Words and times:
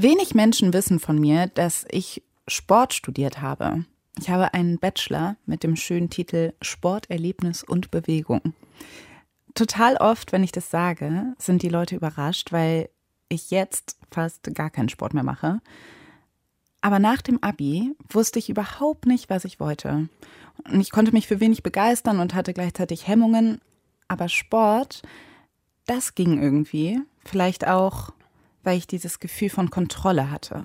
Wenig 0.00 0.32
Menschen 0.32 0.72
wissen 0.72 1.00
von 1.00 1.18
mir, 1.18 1.48
dass 1.48 1.84
ich 1.90 2.22
Sport 2.46 2.94
studiert 2.94 3.42
habe. 3.42 3.84
Ich 4.16 4.30
habe 4.30 4.54
einen 4.54 4.78
Bachelor 4.78 5.34
mit 5.44 5.64
dem 5.64 5.74
schönen 5.74 6.08
Titel 6.08 6.52
Sport, 6.62 7.10
Erlebnis 7.10 7.64
und 7.64 7.90
Bewegung. 7.90 8.54
Total 9.54 9.96
oft, 9.96 10.30
wenn 10.30 10.44
ich 10.44 10.52
das 10.52 10.70
sage, 10.70 11.34
sind 11.38 11.62
die 11.62 11.68
Leute 11.68 11.96
überrascht, 11.96 12.52
weil 12.52 12.90
ich 13.28 13.50
jetzt 13.50 13.98
fast 14.08 14.54
gar 14.54 14.70
keinen 14.70 14.88
Sport 14.88 15.14
mehr 15.14 15.24
mache. 15.24 15.60
Aber 16.80 17.00
nach 17.00 17.20
dem 17.20 17.42
Abi 17.42 17.92
wusste 18.08 18.38
ich 18.38 18.50
überhaupt 18.50 19.04
nicht, 19.04 19.28
was 19.30 19.44
ich 19.44 19.58
wollte. 19.58 20.08
Und 20.70 20.80
ich 20.80 20.92
konnte 20.92 21.10
mich 21.10 21.26
für 21.26 21.40
wenig 21.40 21.64
begeistern 21.64 22.20
und 22.20 22.34
hatte 22.34 22.54
gleichzeitig 22.54 23.08
Hemmungen. 23.08 23.60
Aber 24.06 24.28
Sport, 24.28 25.02
das 25.86 26.14
ging 26.14 26.40
irgendwie. 26.40 27.00
Vielleicht 27.24 27.66
auch, 27.66 28.12
weil 28.68 28.76
ich 28.76 28.86
dieses 28.86 29.18
Gefühl 29.18 29.48
von 29.48 29.70
Kontrolle 29.70 30.30
hatte. 30.30 30.62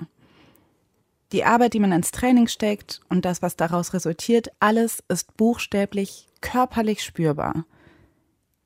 Die 1.31 1.45
Arbeit, 1.45 1.73
die 1.73 1.79
man 1.79 1.93
ins 1.93 2.11
Training 2.11 2.47
steckt 2.47 2.99
und 3.07 3.23
das, 3.23 3.41
was 3.41 3.55
daraus 3.55 3.93
resultiert, 3.93 4.49
alles 4.59 5.01
ist 5.07 5.37
buchstäblich 5.37 6.27
körperlich 6.41 7.01
spürbar. 7.01 7.63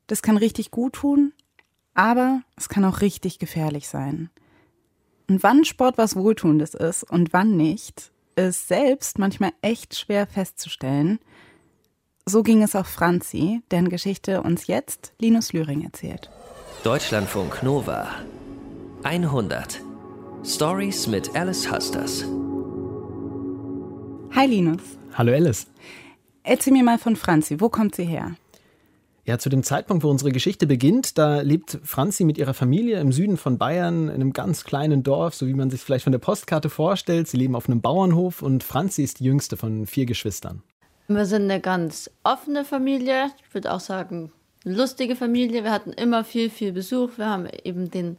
Das 0.08 0.22
kann 0.22 0.38
richtig 0.38 0.72
gut 0.72 0.94
tun, 0.94 1.34
aber 1.94 2.42
es 2.56 2.68
kann 2.68 2.84
auch 2.84 3.00
richtig 3.00 3.38
gefährlich 3.38 3.86
sein. 3.86 4.28
Und 5.28 5.44
wann 5.44 5.64
Sport 5.64 5.98
was 5.98 6.16
Wohltuendes 6.16 6.74
ist 6.74 7.04
und 7.04 7.32
wann 7.32 7.56
nicht, 7.56 8.10
ist 8.34 8.66
selbst 8.66 9.20
manchmal 9.20 9.52
echt 9.62 9.96
schwer 9.96 10.26
festzustellen. 10.26 11.20
So 12.26 12.42
ging 12.42 12.64
es 12.64 12.74
auch 12.74 12.86
Franzi, 12.86 13.62
deren 13.70 13.88
Geschichte 13.88 14.42
uns 14.42 14.66
jetzt 14.66 15.12
Linus 15.20 15.52
Lühring 15.52 15.84
erzählt. 15.84 16.28
Deutschlandfunk 16.82 17.62
Nova 17.62 18.08
100 19.04 19.80
Stories 20.44 21.06
mit 21.06 21.34
Alice 21.36 21.70
Husters. 21.70 22.24
Hi 24.34 24.46
Linus. 24.46 24.82
Hallo 25.14 25.32
Alice. 25.32 25.68
Erzähl 26.42 26.72
mir 26.72 26.82
mal 26.82 26.98
von 26.98 27.14
Franzi. 27.14 27.60
Wo 27.60 27.68
kommt 27.68 27.94
sie 27.94 28.04
her? 28.04 28.34
Ja, 29.24 29.38
zu 29.38 29.50
dem 29.50 29.62
Zeitpunkt, 29.62 30.02
wo 30.02 30.10
unsere 30.10 30.32
Geschichte 30.32 30.66
beginnt, 30.66 31.16
da 31.16 31.42
lebt 31.42 31.78
Franzi 31.84 32.24
mit 32.24 32.38
ihrer 32.38 32.54
Familie 32.54 32.98
im 32.98 33.12
Süden 33.12 33.36
von 33.36 33.56
Bayern 33.56 34.08
in 34.08 34.16
einem 34.16 34.32
ganz 34.32 34.64
kleinen 34.64 35.04
Dorf, 35.04 35.34
so 35.34 35.46
wie 35.46 35.54
man 35.54 35.70
sich 35.70 35.80
vielleicht 35.80 36.04
von 36.04 36.12
der 36.12 36.18
Postkarte 36.18 36.68
vorstellt. 36.68 37.28
Sie 37.28 37.36
leben 37.36 37.54
auf 37.54 37.68
einem 37.68 37.80
Bauernhof 37.80 38.42
und 38.42 38.64
Franzi 38.64 39.04
ist 39.04 39.20
die 39.20 39.24
jüngste 39.24 39.56
von 39.56 39.86
vier 39.86 40.06
Geschwistern. 40.06 40.62
Wir 41.06 41.24
sind 41.24 41.44
eine 41.44 41.60
ganz 41.60 42.10
offene 42.24 42.64
Familie. 42.64 43.30
Ich 43.46 43.54
würde 43.54 43.72
auch 43.72 43.80
sagen, 43.80 44.32
eine 44.64 44.74
lustige 44.74 45.14
Familie. 45.14 45.62
Wir 45.62 45.70
hatten 45.70 45.92
immer 45.92 46.24
viel, 46.24 46.50
viel 46.50 46.72
Besuch. 46.72 47.10
Wir 47.16 47.26
haben 47.26 47.46
eben 47.64 47.92
den 47.92 48.18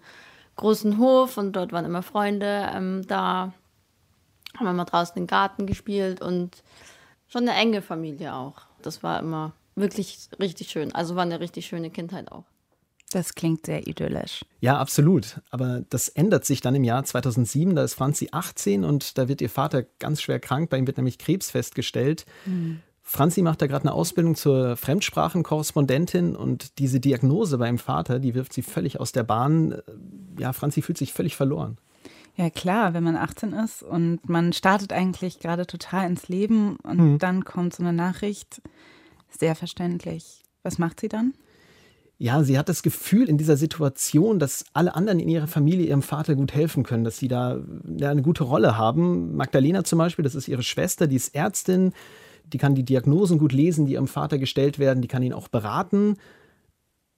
großen 0.59 0.97
Hof 0.97 1.37
und 1.37 1.53
dort 1.53 1.71
waren 1.71 1.85
immer 1.85 2.03
Freunde 2.03 2.69
ähm, 2.73 3.05
da. 3.07 3.53
Haben 4.57 4.65
wir 4.65 4.73
mal 4.73 4.85
draußen 4.85 5.15
im 5.17 5.27
Garten 5.27 5.67
gespielt 5.67 6.21
und 6.21 6.63
schon 7.27 7.47
eine 7.47 7.57
enge 7.57 7.81
Familie 7.81 8.33
auch. 8.35 8.61
Das 8.81 9.03
war 9.03 9.19
immer 9.19 9.53
wirklich 9.75 10.29
richtig 10.39 10.69
schön. 10.69 10.93
Also 10.93 11.15
war 11.15 11.23
eine 11.23 11.39
richtig 11.39 11.67
schöne 11.67 11.89
Kindheit 11.89 12.31
auch. 12.31 12.43
Das 13.11 13.33
klingt 13.33 13.65
sehr 13.65 13.87
idyllisch. 13.87 14.45
Ja, 14.59 14.77
absolut. 14.77 15.41
Aber 15.49 15.81
das 15.89 16.09
ändert 16.09 16.45
sich 16.45 16.61
dann 16.61 16.75
im 16.75 16.83
Jahr 16.83 17.03
2007. 17.03 17.75
Da 17.75 17.83
ist 17.83 17.95
Franzi 17.95 18.29
18 18.31 18.83
und 18.83 19.17
da 19.17 19.27
wird 19.27 19.41
ihr 19.41 19.49
Vater 19.49 19.83
ganz 19.97 20.21
schwer 20.21 20.39
krank. 20.39 20.69
Bei 20.69 20.77
ihm 20.77 20.85
wird 20.85 20.97
nämlich 20.97 21.17
Krebs 21.17 21.49
festgestellt. 21.49 22.25
Mhm. 22.45 22.81
Franzi 23.11 23.41
macht 23.41 23.59
da 23.59 23.65
gerade 23.65 23.85
eine 23.85 23.93
Ausbildung 23.93 24.35
zur 24.35 24.77
Fremdsprachenkorrespondentin 24.77 26.35
und 26.35 26.77
diese 26.77 26.99
Diagnose 26.99 27.57
beim 27.57 27.79
Vater, 27.79 28.19
die 28.19 28.35
wirft 28.35 28.53
sie 28.53 28.61
völlig 28.61 28.99
aus 28.99 29.11
der 29.11 29.23
Bahn. 29.23 29.81
Ja, 30.37 30.53
Franzi 30.53 30.83
fühlt 30.83 30.99
sich 30.99 31.11
völlig 31.11 31.35
verloren. 31.35 31.79
Ja, 32.35 32.51
klar, 32.51 32.93
wenn 32.93 33.03
man 33.03 33.15
18 33.15 33.53
ist 33.53 33.81
und 33.81 34.29
man 34.29 34.53
startet 34.53 34.93
eigentlich 34.93 35.39
gerade 35.39 35.65
total 35.65 36.07
ins 36.07 36.27
Leben 36.27 36.75
und 36.83 36.99
mhm. 36.99 37.17
dann 37.17 37.45
kommt 37.45 37.75
so 37.75 37.81
eine 37.81 37.93
Nachricht, 37.93 38.61
sehr 39.27 39.55
verständlich. 39.55 40.43
Was 40.61 40.77
macht 40.77 40.99
sie 40.99 41.09
dann? 41.09 41.33
Ja, 42.19 42.43
sie 42.43 42.59
hat 42.59 42.69
das 42.69 42.83
Gefühl 42.83 43.27
in 43.27 43.39
dieser 43.39 43.57
Situation, 43.57 44.37
dass 44.37 44.65
alle 44.73 44.93
anderen 44.93 45.19
in 45.19 45.29
ihrer 45.29 45.47
Familie 45.47 45.87
ihrem 45.87 46.03
Vater 46.03 46.35
gut 46.35 46.53
helfen 46.53 46.83
können, 46.83 47.05
dass 47.05 47.17
sie 47.17 47.27
da 47.27 47.59
eine 48.01 48.21
gute 48.21 48.43
Rolle 48.43 48.77
haben. 48.77 49.35
Magdalena 49.35 49.83
zum 49.83 49.97
Beispiel, 49.97 50.21
das 50.21 50.35
ist 50.35 50.47
ihre 50.47 50.61
Schwester, 50.61 51.07
die 51.07 51.15
ist 51.15 51.33
Ärztin, 51.33 51.91
die 52.53 52.57
kann 52.57 52.75
die 52.75 52.83
Diagnosen 52.83 53.37
gut 53.37 53.53
lesen, 53.53 53.85
die 53.85 53.93
ihrem 53.93 54.07
Vater 54.07 54.37
gestellt 54.37 54.79
werden, 54.79 55.01
die 55.01 55.07
kann 55.07 55.23
ihn 55.23 55.33
auch 55.33 55.47
beraten. 55.47 56.17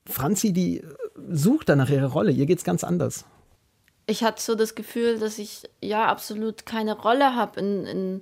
Franzi, 0.07 0.53
die 0.53 0.83
sucht 1.29 1.69
dann 1.69 1.77
nach 1.77 1.89
ihrer 1.89 2.11
Rolle, 2.11 2.31
ihr 2.31 2.45
geht 2.45 2.57
es 2.57 2.63
ganz 2.63 2.83
anders. 2.83 3.25
Ich 4.07 4.23
hatte 4.23 4.41
so 4.41 4.55
das 4.55 4.75
Gefühl, 4.75 5.19
dass 5.19 5.37
ich 5.37 5.69
ja 5.81 6.07
absolut 6.07 6.65
keine 6.65 6.97
Rolle 6.97 7.35
habe 7.35 7.59
in, 7.59 7.85
in 7.85 8.21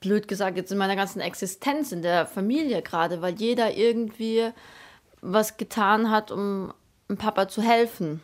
blöd 0.00 0.28
gesagt, 0.28 0.56
jetzt 0.56 0.72
in 0.72 0.78
meiner 0.78 0.96
ganzen 0.96 1.20
Existenz, 1.20 1.92
in 1.92 2.02
der 2.02 2.26
Familie 2.26 2.82
gerade, 2.82 3.22
weil 3.22 3.34
jeder 3.34 3.74
irgendwie 3.76 4.50
was 5.20 5.56
getan 5.56 6.10
hat, 6.10 6.30
um 6.30 6.72
dem 7.08 7.16
Papa 7.16 7.48
zu 7.48 7.62
helfen. 7.62 8.20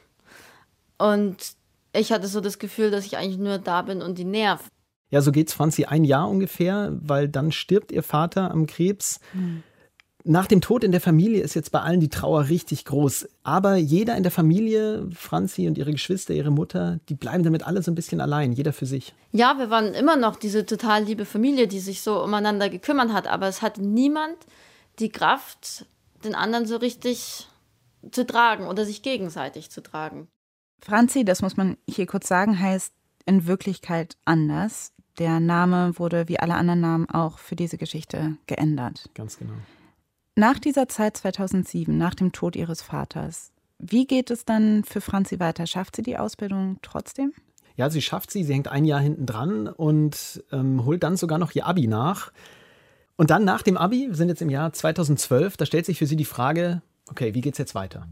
Und 0.98 1.54
ich 1.92 2.12
hatte 2.12 2.26
so 2.26 2.40
das 2.40 2.58
Gefühl, 2.58 2.90
dass 2.90 3.06
ich 3.06 3.16
eigentlich 3.16 3.38
nur 3.38 3.58
da 3.58 3.82
bin 3.82 4.02
und 4.02 4.18
die 4.18 4.24
nerv. 4.24 4.68
Ja, 5.10 5.22
so 5.22 5.32
geht 5.32 5.48
es 5.48 5.54
Franzi 5.54 5.84
ein 5.84 6.04
Jahr 6.04 6.28
ungefähr, 6.28 6.92
weil 7.00 7.28
dann 7.28 7.52
stirbt 7.52 7.92
ihr 7.92 8.02
Vater 8.02 8.50
am 8.50 8.66
Krebs. 8.66 9.20
Mhm. 9.32 9.62
Nach 10.24 10.46
dem 10.46 10.60
Tod 10.60 10.84
in 10.84 10.92
der 10.92 11.00
Familie 11.00 11.42
ist 11.42 11.54
jetzt 11.54 11.72
bei 11.72 11.80
allen 11.80 12.00
die 12.00 12.10
Trauer 12.10 12.48
richtig 12.48 12.84
groß. 12.84 13.28
Aber 13.44 13.76
jeder 13.76 14.16
in 14.16 14.22
der 14.22 14.32
Familie, 14.32 15.08
Franzi 15.14 15.66
und 15.66 15.78
ihre 15.78 15.92
Geschwister, 15.92 16.34
ihre 16.34 16.50
Mutter, 16.50 17.00
die 17.08 17.14
bleiben 17.14 17.44
damit 17.44 17.66
alle 17.66 17.82
so 17.82 17.90
ein 17.90 17.94
bisschen 17.94 18.20
allein, 18.20 18.52
jeder 18.52 18.74
für 18.74 18.84
sich. 18.84 19.14
Ja, 19.32 19.56
wir 19.56 19.70
waren 19.70 19.94
immer 19.94 20.16
noch 20.16 20.36
diese 20.36 20.66
total 20.66 21.04
liebe 21.04 21.24
Familie, 21.24 21.66
die 21.66 21.80
sich 21.80 22.02
so 22.02 22.22
umeinander 22.22 22.68
gekümmert 22.68 23.12
hat. 23.12 23.26
Aber 23.26 23.46
es 23.46 23.62
hat 23.62 23.78
niemand 23.78 24.36
die 24.98 25.08
Kraft, 25.08 25.86
den 26.24 26.34
anderen 26.34 26.66
so 26.66 26.76
richtig 26.76 27.46
zu 28.10 28.26
tragen 28.26 28.66
oder 28.66 28.84
sich 28.84 29.02
gegenseitig 29.02 29.70
zu 29.70 29.82
tragen. 29.82 30.28
Franzi, 30.82 31.24
das 31.24 31.42
muss 31.42 31.56
man 31.56 31.76
hier 31.88 32.06
kurz 32.06 32.28
sagen, 32.28 32.60
heißt 32.60 32.92
in 33.24 33.46
Wirklichkeit 33.46 34.16
anders. 34.24 34.92
Der 35.18 35.40
Name 35.40 35.98
wurde 35.98 36.28
wie 36.28 36.38
alle 36.38 36.54
anderen 36.54 36.80
Namen 36.80 37.10
auch 37.10 37.38
für 37.38 37.56
diese 37.56 37.76
Geschichte 37.76 38.36
geändert. 38.46 39.10
Ganz 39.14 39.38
genau. 39.38 39.54
Nach 40.36 40.58
dieser 40.58 40.88
Zeit 40.88 41.16
2007, 41.16 41.96
nach 41.96 42.14
dem 42.14 42.30
Tod 42.30 42.54
ihres 42.54 42.82
Vaters, 42.82 43.50
wie 43.80 44.06
geht 44.06 44.30
es 44.30 44.44
dann 44.44 44.84
für 44.84 45.00
Franzi 45.00 45.40
weiter? 45.40 45.66
Schafft 45.66 45.96
sie 45.96 46.02
die 46.02 46.16
Ausbildung 46.16 46.78
trotzdem? 46.82 47.32
Ja, 47.76 47.90
sie 47.90 48.02
schafft 48.02 48.30
sie. 48.30 48.44
Sie 48.44 48.52
hängt 48.52 48.68
ein 48.68 48.84
Jahr 48.84 49.00
hinten 49.00 49.26
dran 49.26 49.68
und 49.68 50.44
ähm, 50.52 50.84
holt 50.84 51.02
dann 51.02 51.16
sogar 51.16 51.38
noch 51.38 51.52
ihr 51.52 51.66
Abi 51.66 51.86
nach. 51.86 52.32
Und 53.16 53.30
dann 53.30 53.44
nach 53.44 53.62
dem 53.62 53.76
Abi, 53.76 54.08
wir 54.08 54.14
sind 54.14 54.28
jetzt 54.28 54.42
im 54.42 54.50
Jahr 54.50 54.72
2012, 54.72 55.56
da 55.56 55.66
stellt 55.66 55.86
sich 55.86 55.98
für 55.98 56.06
sie 56.06 56.16
die 56.16 56.24
Frage, 56.24 56.82
okay, 57.10 57.34
wie 57.34 57.40
geht's 57.40 57.58
jetzt 57.58 57.74
weiter? 57.74 58.06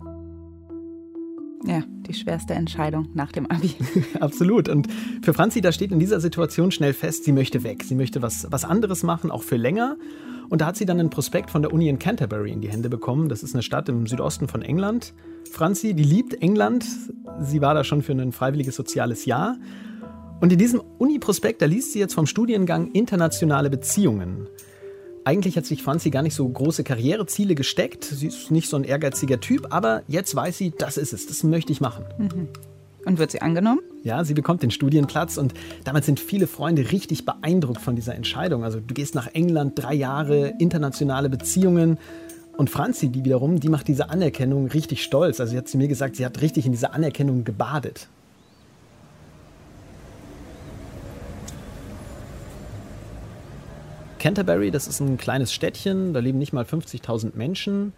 Ja, 1.65 1.83
die 1.87 2.15
schwerste 2.15 2.55
Entscheidung 2.55 3.09
nach 3.15 3.33
dem 3.33 3.50
Abi. 3.50 3.75
Absolut. 4.21 4.69
Und 4.69 4.89
für 5.22 5.34
Franzi, 5.34 5.61
da 5.61 5.72
steht 5.72 5.91
in 5.91 5.99
dieser 5.99 6.21
Situation 6.21 6.71
schnell 6.71 6.93
fest, 6.93 7.25
sie 7.25 7.33
möchte 7.33 7.65
weg. 7.65 7.83
Sie 7.84 7.94
möchte 7.94 8.22
was, 8.22 8.47
was 8.50 8.65
anderes 8.65 9.03
machen, 9.03 9.31
auch 9.31 9.43
für 9.43 9.56
länger. 9.56 9.97
Und 10.49 10.61
da 10.61 10.67
hat 10.67 10.77
sie 10.77 10.87
dann 10.87 11.00
einen 11.00 11.11
Prospekt 11.11 11.50
von 11.50 11.62
der 11.62 11.72
Uni 11.72 11.89
in 11.89 11.99
Canterbury 11.99 12.53
in 12.53 12.61
die 12.61 12.71
Hände 12.71 12.89
bekommen. 12.89 13.28
Das 13.28 13.43
ist 13.43 13.55
eine 13.55 13.62
Stadt 13.62 13.89
im 13.89 14.06
Südosten 14.06 14.49
von 14.49 14.62
England. 14.62 15.12
Franzi, 15.50 15.94
die 15.94 16.05
liebt 16.05 16.41
England. 16.41 16.87
Sie 17.41 17.61
war 17.61 17.75
da 17.75 17.83
schon 17.83 18.03
für 18.03 18.12
ein 18.12 18.33
freiwilliges 18.33 18.77
soziales 18.77 19.25
Jahr. 19.25 19.56
Und 20.41 20.53
in 20.53 20.59
diesem 20.59 20.83
Uni-Prospekt, 20.99 21.62
da 21.62 21.67
liest 21.67 21.93
sie 21.93 21.99
jetzt 21.99 22.15
vom 22.15 22.27
Studiengang 22.27 22.93
Internationale 22.93 23.71
Beziehungen. 23.71 24.47
Eigentlich 25.26 25.56
hat 25.56 25.66
sich 25.66 25.82
Franzi 25.82 26.10
gar 26.10 26.22
nicht 26.22 26.37
so 26.37 26.48
große 26.48 26.84
Karriereziele 26.84 27.56
gesteckt. 27.56 28.04
Sie 28.04 28.28
ist 28.28 28.53
nicht 28.53 28.70
so 28.70 28.76
ein 28.76 28.84
ehrgeiziger 28.84 29.40
Typ, 29.40 29.67
aber 29.70 30.02
jetzt 30.06 30.37
weiß 30.37 30.56
sie, 30.56 30.73
das 30.78 30.96
ist 30.96 31.12
es, 31.12 31.26
das 31.26 31.43
möchte 31.43 31.73
ich 31.73 31.81
machen. 31.81 32.05
Mhm. 32.17 32.49
Und 33.05 33.19
wird 33.19 33.32
sie 33.32 33.43
angenommen? 33.43 33.81
Ja, 34.05 34.23
sie 34.23 34.34
bekommt 34.34 34.62
den 34.62 34.70
Studienplatz 34.70 35.37
und 35.37 35.52
damit 35.82 36.05
sind 36.05 36.20
viele 36.20 36.46
Freunde 36.46 36.93
richtig 36.93 37.25
beeindruckt 37.25 37.81
von 37.81 37.96
dieser 37.96 38.14
Entscheidung. 38.14 38.62
Also 38.62 38.78
du 38.78 38.94
gehst 38.94 39.17
nach 39.17 39.26
England, 39.34 39.73
drei 39.75 39.94
Jahre, 39.94 40.55
internationale 40.61 41.29
Beziehungen. 41.29 41.99
Und 42.56 42.70
Franzi, 42.70 43.08
die 43.08 43.25
wiederum, 43.25 43.58
die 43.58 43.69
macht 43.69 43.88
diese 43.88 44.11
Anerkennung 44.11 44.69
richtig 44.69 45.02
stolz. 45.02 45.40
Also 45.40 45.50
sie 45.50 45.58
hat 45.58 45.67
zu 45.67 45.76
mir 45.76 45.88
gesagt, 45.88 46.14
sie 46.14 46.25
hat 46.25 46.40
richtig 46.40 46.67
in 46.67 46.72
dieser 46.72 46.94
Anerkennung 46.94 47.43
gebadet. 47.43 48.06
Canterbury, 54.26 54.73
das 54.73 54.88
ist 54.88 54.99
ein 54.99 55.19
kleines 55.19 55.52
Städtchen, 55.52 56.12
da 56.12 56.19
leben 56.19 56.40
nicht 56.40 56.52
mal 56.52 56.64
50.000 56.64 57.37
Menschen. 57.37 57.93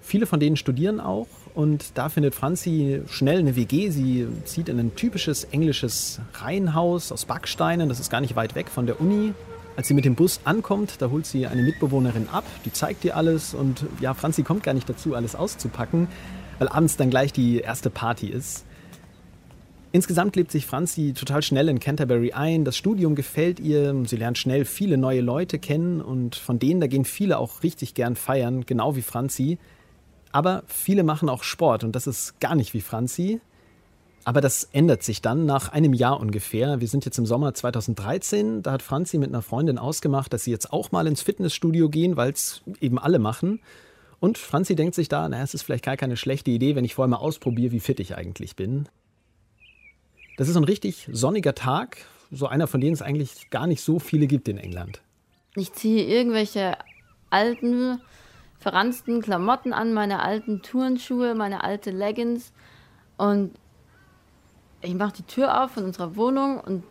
Viele 0.00 0.24
von 0.24 0.40
denen 0.40 0.56
studieren 0.56 0.98
auch 0.98 1.26
und 1.54 1.98
da 1.98 2.08
findet 2.08 2.34
Franzi 2.34 3.02
schnell 3.06 3.40
eine 3.40 3.54
WG. 3.54 3.90
Sie 3.90 4.26
zieht 4.46 4.70
in 4.70 4.80
ein 4.80 4.96
typisches 4.96 5.44
englisches 5.44 6.20
Reihenhaus 6.36 7.12
aus 7.12 7.26
Backsteinen, 7.26 7.90
das 7.90 8.00
ist 8.00 8.08
gar 8.08 8.22
nicht 8.22 8.34
weit 8.34 8.54
weg 8.54 8.70
von 8.70 8.86
der 8.86 8.98
Uni. 8.98 9.34
Als 9.76 9.88
sie 9.88 9.92
mit 9.92 10.06
dem 10.06 10.14
Bus 10.14 10.40
ankommt, 10.44 11.02
da 11.02 11.10
holt 11.10 11.26
sie 11.26 11.46
eine 11.46 11.60
Mitbewohnerin 11.60 12.30
ab, 12.32 12.44
die 12.64 12.72
zeigt 12.72 13.04
ihr 13.04 13.14
alles 13.14 13.52
und 13.52 13.84
ja, 14.00 14.14
Franzi 14.14 14.42
kommt 14.42 14.62
gar 14.62 14.72
nicht 14.72 14.88
dazu, 14.88 15.14
alles 15.14 15.34
auszupacken, 15.34 16.08
weil 16.60 16.68
abends 16.68 16.96
dann 16.96 17.10
gleich 17.10 17.30
die 17.34 17.58
erste 17.58 17.90
Party 17.90 18.28
ist. 18.28 18.64
Insgesamt 19.94 20.34
lebt 20.34 20.50
sich 20.50 20.66
Franzi 20.66 21.12
total 21.12 21.40
schnell 21.40 21.68
in 21.68 21.78
Canterbury 21.78 22.32
ein. 22.32 22.64
Das 22.64 22.76
Studium 22.76 23.14
gefällt 23.14 23.60
ihr. 23.60 23.94
Sie 24.06 24.16
lernt 24.16 24.38
schnell 24.38 24.64
viele 24.64 24.96
neue 24.96 25.20
Leute 25.20 25.60
kennen 25.60 26.00
und 26.00 26.34
von 26.34 26.58
denen, 26.58 26.80
da 26.80 26.88
gehen 26.88 27.04
viele 27.04 27.38
auch 27.38 27.62
richtig 27.62 27.94
gern 27.94 28.16
feiern, 28.16 28.66
genau 28.66 28.96
wie 28.96 29.02
Franzi. 29.02 29.56
Aber 30.32 30.64
viele 30.66 31.04
machen 31.04 31.28
auch 31.28 31.44
Sport 31.44 31.84
und 31.84 31.94
das 31.94 32.08
ist 32.08 32.40
gar 32.40 32.56
nicht 32.56 32.74
wie 32.74 32.80
Franzi. 32.80 33.40
Aber 34.24 34.40
das 34.40 34.64
ändert 34.72 35.04
sich 35.04 35.22
dann 35.22 35.46
nach 35.46 35.68
einem 35.68 35.92
Jahr 35.92 36.18
ungefähr. 36.18 36.80
Wir 36.80 36.88
sind 36.88 37.04
jetzt 37.04 37.18
im 37.18 37.26
Sommer 37.26 37.54
2013. 37.54 38.64
Da 38.64 38.72
hat 38.72 38.82
Franzi 38.82 39.18
mit 39.18 39.28
einer 39.28 39.42
Freundin 39.42 39.78
ausgemacht, 39.78 40.32
dass 40.32 40.42
sie 40.42 40.50
jetzt 40.50 40.72
auch 40.72 40.90
mal 40.90 41.06
ins 41.06 41.22
Fitnessstudio 41.22 41.88
gehen, 41.88 42.16
weil 42.16 42.32
es 42.32 42.62
eben 42.80 42.98
alle 42.98 43.20
machen. 43.20 43.60
Und 44.18 44.38
Franzi 44.38 44.74
denkt 44.74 44.96
sich 44.96 45.08
da, 45.08 45.28
naja, 45.28 45.44
es 45.44 45.54
ist 45.54 45.62
vielleicht 45.62 45.84
gar 45.84 45.96
keine 45.96 46.16
schlechte 46.16 46.50
Idee, 46.50 46.74
wenn 46.74 46.84
ich 46.84 46.96
vorher 46.96 47.10
mal 47.10 47.18
ausprobiere, 47.18 47.70
wie 47.70 47.78
fit 47.78 48.00
ich 48.00 48.16
eigentlich 48.16 48.56
bin. 48.56 48.88
Das 50.36 50.48
ist 50.48 50.56
ein 50.56 50.64
richtig 50.64 51.08
sonniger 51.12 51.54
Tag, 51.54 51.98
so 52.30 52.46
einer, 52.46 52.66
von 52.66 52.80
denen 52.80 52.94
es 52.94 53.02
eigentlich 53.02 53.50
gar 53.50 53.66
nicht 53.66 53.82
so 53.82 53.98
viele 53.98 54.26
gibt 54.26 54.48
in 54.48 54.58
England. 54.58 55.00
Ich 55.54 55.72
ziehe 55.72 56.04
irgendwelche 56.04 56.76
alten, 57.30 58.00
verranzten 58.58 59.20
Klamotten 59.20 59.72
an, 59.72 59.94
meine 59.94 60.20
alten 60.20 60.62
Turnschuhe, 60.62 61.34
meine 61.34 61.62
alte 61.62 61.90
Leggings 61.90 62.52
und 63.16 63.52
ich 64.84 64.94
mache 64.94 65.14
die 65.14 65.22
Tür 65.22 65.62
auf 65.62 65.72
von 65.72 65.84
unserer 65.84 66.14
Wohnung 66.16 66.60
und 66.60 66.84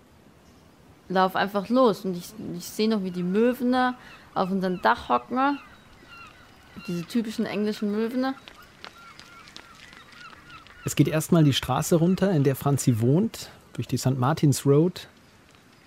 laufe 1.10 1.38
einfach 1.38 1.70
los. 1.70 2.06
Und 2.06 2.18
ich, 2.18 2.34
ich 2.58 2.66
sehe 2.66 2.90
noch, 2.90 3.04
wie 3.04 3.12
die 3.12 3.24
Möwen 3.24 3.76
auf 4.34 4.50
unserem 4.50 4.82
Dach 4.82 5.10
hocken. 5.10 5.60
Diese 6.88 7.06
typischen 7.06 7.46
englischen 7.46 7.92
Möwen. 7.92 8.34
Es 10.86 10.96
geht 10.96 11.08
erstmal 11.08 11.44
die 11.44 11.54
Straße 11.54 11.96
runter, 11.96 12.32
in 12.32 12.44
der 12.44 12.56
Franzi 12.56 13.00
wohnt, 13.00 13.50
durch 13.74 13.88
die 13.88 13.98
St. 13.98 14.18
Martins 14.18 14.66
Road. 14.66 15.08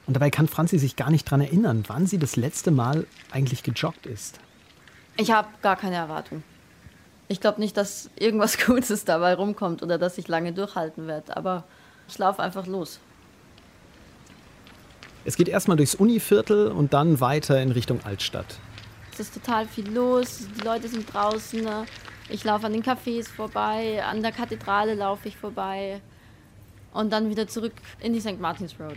Und 0.07 0.15
dabei 0.15 0.31
kann 0.31 0.49
Franzi 0.49 0.79
sich 0.79 0.97
gar 0.97 1.11
nicht 1.11 1.27
daran 1.27 1.43
erinnern, 1.43 1.85
wann 1.89 2.07
sie 2.07 2.19
das 2.19 2.37
letzte 2.37 2.71
Mal 2.71 3.07
eigentlich 3.31 3.63
gejoggt 3.63 4.07
ist. 4.07 4.39
Ich 5.19 5.31
habe 5.33 5.49
gar 5.63 5.77
keine 5.77 5.97
Erwartung. 5.97 6.43
Ich 7.29 7.41
glaube 7.41 7.61
nicht, 7.61 7.77
dass 7.77 8.09
irgendwas 8.17 8.59
Gutes 8.67 9.05
dabei 9.05 9.35
rumkommt 9.35 9.83
oder 9.83 9.99
dass 9.99 10.17
ich 10.17 10.29
lange 10.29 10.53
durchhalten 10.53 11.07
werde, 11.07 11.37
aber 11.37 11.65
ich 12.09 12.17
laufe 12.17 12.43
einfach 12.43 12.67
los. 12.67 13.01
Es 15.25 15.37
geht 15.37 15.49
erstmal 15.49 15.77
durchs 15.77 15.97
Univiertel 15.97 16.69
und 16.69 16.95
dann 16.95 17.21
weiter 17.21 17.61
in 17.61 17.73
Richtung 17.73 18.01
Altstadt. 18.05 18.59
Es 19.13 19.21
ist 19.21 19.35
total 19.35 19.67
viel 19.67 19.91
los, 19.93 20.47
die 20.57 20.65
Leute 20.65 20.89
sind 20.89 21.13
draußen. 21.13 21.67
Ich 22.28 22.43
laufe 22.43 22.67
an 22.67 22.73
den 22.73 22.82
Cafés 22.82 23.28
vorbei, 23.28 24.02
an 24.05 24.20
der 24.23 24.32
Kathedrale 24.32 24.94
laufe 24.94 25.28
ich 25.28 25.37
vorbei 25.37 26.00
und 26.93 27.12
dann 27.12 27.31
wieder 27.31 27.46
zurück 27.46 27.73
in 28.00 28.12
die 28.12 28.20
St. 28.20 28.40
Martins 28.40 28.75
Road. 28.81 28.96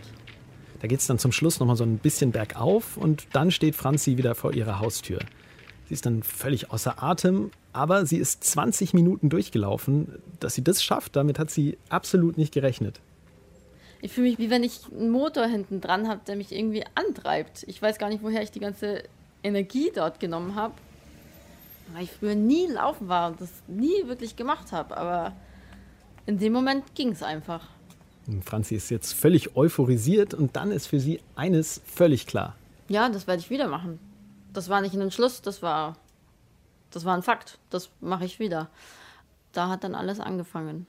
Da 0.80 0.88
geht 0.88 0.98
es 0.98 1.06
dann 1.06 1.18
zum 1.18 1.30
Schluss 1.30 1.60
nochmal 1.60 1.76
so 1.76 1.84
ein 1.84 1.98
bisschen 1.98 2.32
bergauf 2.32 2.96
und 2.96 3.28
dann 3.32 3.50
steht 3.50 3.76
Franzi 3.76 4.16
wieder 4.16 4.34
vor 4.34 4.52
ihrer 4.52 4.80
Haustür. 4.80 5.20
Sie 5.86 5.94
ist 5.94 6.06
dann 6.06 6.22
völlig 6.22 6.72
außer 6.72 7.02
Atem, 7.02 7.50
aber 7.72 8.04
sie 8.06 8.16
ist 8.16 8.42
20 8.42 8.94
Minuten 8.94 9.28
durchgelaufen. 9.28 10.20
Dass 10.40 10.54
sie 10.54 10.64
das 10.64 10.82
schafft, 10.82 11.14
damit 11.14 11.38
hat 11.38 11.50
sie 11.50 11.78
absolut 11.88 12.38
nicht 12.38 12.52
gerechnet. 12.52 13.00
Ich 14.00 14.12
fühle 14.12 14.30
mich 14.30 14.38
wie 14.38 14.50
wenn 14.50 14.64
ich 14.64 14.80
einen 14.90 15.10
Motor 15.10 15.46
hinten 15.46 15.80
dran 15.80 16.08
habe, 16.08 16.22
der 16.26 16.36
mich 16.36 16.52
irgendwie 16.52 16.84
antreibt. 16.94 17.64
Ich 17.68 17.80
weiß 17.80 17.98
gar 17.98 18.08
nicht, 18.08 18.22
woher 18.22 18.42
ich 18.42 18.50
die 18.50 18.60
ganze 18.60 19.04
Energie 19.42 19.92
dort 19.94 20.18
genommen 20.18 20.54
habe 20.54 20.74
weil 21.92 22.04
ich 22.04 22.12
früher 22.12 22.34
nie 22.34 22.66
laufen 22.66 23.08
war 23.08 23.30
und 23.30 23.40
das 23.40 23.50
nie 23.66 24.06
wirklich 24.06 24.36
gemacht 24.36 24.72
habe. 24.72 24.96
Aber 24.96 25.32
in 26.26 26.38
dem 26.38 26.52
Moment 26.52 26.94
ging 26.94 27.10
es 27.10 27.22
einfach. 27.22 27.66
Franzi 28.44 28.76
ist 28.76 28.90
jetzt 28.90 29.12
völlig 29.12 29.56
euphorisiert 29.56 30.34
und 30.34 30.56
dann 30.56 30.70
ist 30.70 30.86
für 30.86 31.00
sie 31.00 31.20
eines 31.34 31.80
völlig 31.84 32.26
klar. 32.26 32.54
Ja, 32.88 33.08
das 33.08 33.26
werde 33.26 33.40
ich 33.40 33.50
wieder 33.50 33.68
machen. 33.68 33.98
Das 34.52 34.68
war 34.68 34.80
nicht 34.80 34.94
ein 34.94 35.00
Entschluss, 35.00 35.42
das 35.42 35.62
war, 35.62 35.96
das 36.90 37.04
war 37.04 37.16
ein 37.16 37.22
Fakt. 37.22 37.58
Das 37.70 37.90
mache 38.00 38.24
ich 38.24 38.38
wieder. 38.38 38.68
Da 39.52 39.68
hat 39.68 39.84
dann 39.84 39.94
alles 39.94 40.20
angefangen. 40.20 40.86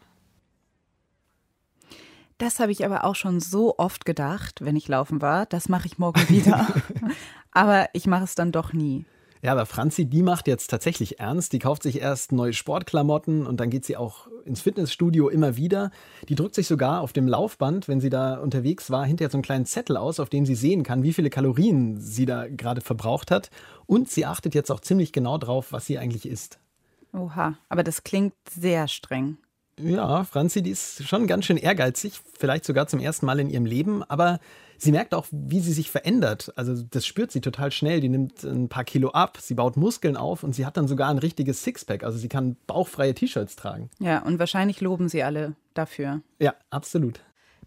Das 2.38 2.60
habe 2.60 2.72
ich 2.72 2.84
aber 2.86 3.04
auch 3.04 3.16
schon 3.16 3.40
so 3.40 3.78
oft 3.78 4.04
gedacht, 4.04 4.62
wenn 4.66 4.76
ich 4.76 4.88
laufen 4.88 5.22
war. 5.22 5.46
Das 5.46 5.70
mache 5.70 5.86
ich 5.86 6.00
morgen 6.00 6.28
wieder. 6.28 6.68
aber 7.52 7.90
ich 7.94 8.08
mache 8.08 8.24
es 8.24 8.34
dann 8.34 8.52
doch 8.52 8.74
nie. 8.74 9.06
Ja, 9.44 9.54
aber 9.54 9.66
Franzi, 9.66 10.06
die 10.06 10.22
macht 10.22 10.48
jetzt 10.48 10.68
tatsächlich 10.68 11.20
ernst. 11.20 11.52
Die 11.54 11.60
kauft 11.60 11.82
sich 11.82 12.00
erst 12.00 12.32
neue 12.32 12.54
Sportklamotten 12.54 13.48
und 13.48 13.60
dann 13.60 13.72
geht 13.72 13.86
sie 13.86 13.98
auch 13.98 14.28
ins 14.46 14.62
Fitnessstudio 14.62 15.30
immer 15.30 15.58
wieder. 15.58 15.90
Die 16.30 16.36
drückt 16.36 16.54
sich 16.54 16.68
sogar 16.68 17.02
auf 17.02 17.12
dem 17.12 17.28
Laufband, 17.28 17.88
wenn 17.88 18.00
sie 18.00 18.12
da 18.12 18.36
unterwegs 18.36 18.92
war, 18.92 19.04
hinterher 19.04 19.32
so 19.32 19.38
einen 19.38 19.44
kleinen 19.44 19.66
Zettel 19.66 19.98
aus, 19.98 20.20
auf 20.20 20.30
dem 20.30 20.46
sie 20.46 20.56
sehen 20.56 20.84
kann, 20.84 21.02
wie 21.02 21.14
viele 21.14 21.32
Kalorien 21.32 22.00
sie 22.00 22.28
da 22.28 22.48
gerade 22.48 22.82
verbraucht 22.82 23.32
hat. 23.32 23.50
Und 23.88 24.10
sie 24.10 24.26
achtet 24.28 24.54
jetzt 24.54 24.72
auch 24.72 24.80
ziemlich 24.80 25.12
genau 25.12 25.40
drauf, 25.40 25.72
was 25.72 25.88
sie 25.88 25.98
eigentlich 25.98 26.28
isst. 26.28 26.60
Oha, 27.14 27.56
aber 27.68 27.84
das 27.84 28.04
klingt 28.04 28.34
sehr 28.50 28.88
streng. 28.88 29.38
Ja, 29.80 30.24
Franzi, 30.24 30.62
die 30.62 30.72
ist 30.72 31.08
schon 31.08 31.26
ganz 31.26 31.46
schön 31.46 31.58
ehrgeizig, 31.58 32.20
vielleicht 32.38 32.66
sogar 32.66 32.88
zum 32.88 33.00
ersten 33.00 33.26
Mal 33.26 33.40
in 33.40 33.50
ihrem 33.50 33.66
Leben, 33.66 34.04
aber 34.04 34.40
sie 34.82 34.92
merkt 34.92 35.14
auch, 35.14 35.28
wie 35.32 35.60
sie 35.60 35.74
sich 35.74 35.92
verändert. 35.92 36.52
Also 36.56 36.82
das 36.90 37.06
spürt 37.06 37.32
sie 37.32 37.42
total 37.42 37.72
schnell. 37.72 38.02
Die 38.02 38.10
nimmt 38.10 38.44
ein 38.44 38.68
paar 38.68 38.84
Kilo 38.84 39.10
ab, 39.10 39.38
sie 39.40 39.54
baut 39.54 39.78
Muskeln 39.78 40.18
auf 40.18 40.44
und 40.44 40.54
sie 40.56 40.66
hat 40.66 40.78
dann 40.78 40.88
sogar 40.88 41.10
ein 41.10 41.20
richtiges 41.20 41.64
Sixpack. 41.64 42.04
Also 42.04 42.18
sie 42.18 42.30
kann 42.30 42.58
bauchfreie 42.68 43.14
T-Shirts 43.14 43.56
tragen. 43.56 43.90
Ja, 44.00 44.24
und 44.24 44.40
wahrscheinlich 44.40 44.82
loben 44.82 45.08
sie 45.08 45.24
alle 45.24 45.56
dafür. 45.74 46.22
Ja, 46.40 46.56
absolut. 46.72 47.20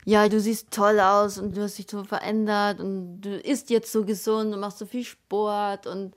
Ja, 0.05 0.29
du 0.29 0.41
siehst 0.41 0.71
toll 0.71 1.01
aus 1.01 1.39
und 1.39 1.57
du 1.57 1.63
hast 1.63 1.79
dich 1.79 1.87
so 1.89 2.05
verändert 2.05 2.81
und 2.81 3.21
du 3.21 3.37
isst 3.39 3.71
jetzt 3.71 3.93
so 3.93 4.05
gesund 4.05 4.53
und 4.53 4.61
machst 4.61 4.79
so 4.79 4.87
viel 4.87 5.05
Sport 5.05 5.87
und 5.87 6.15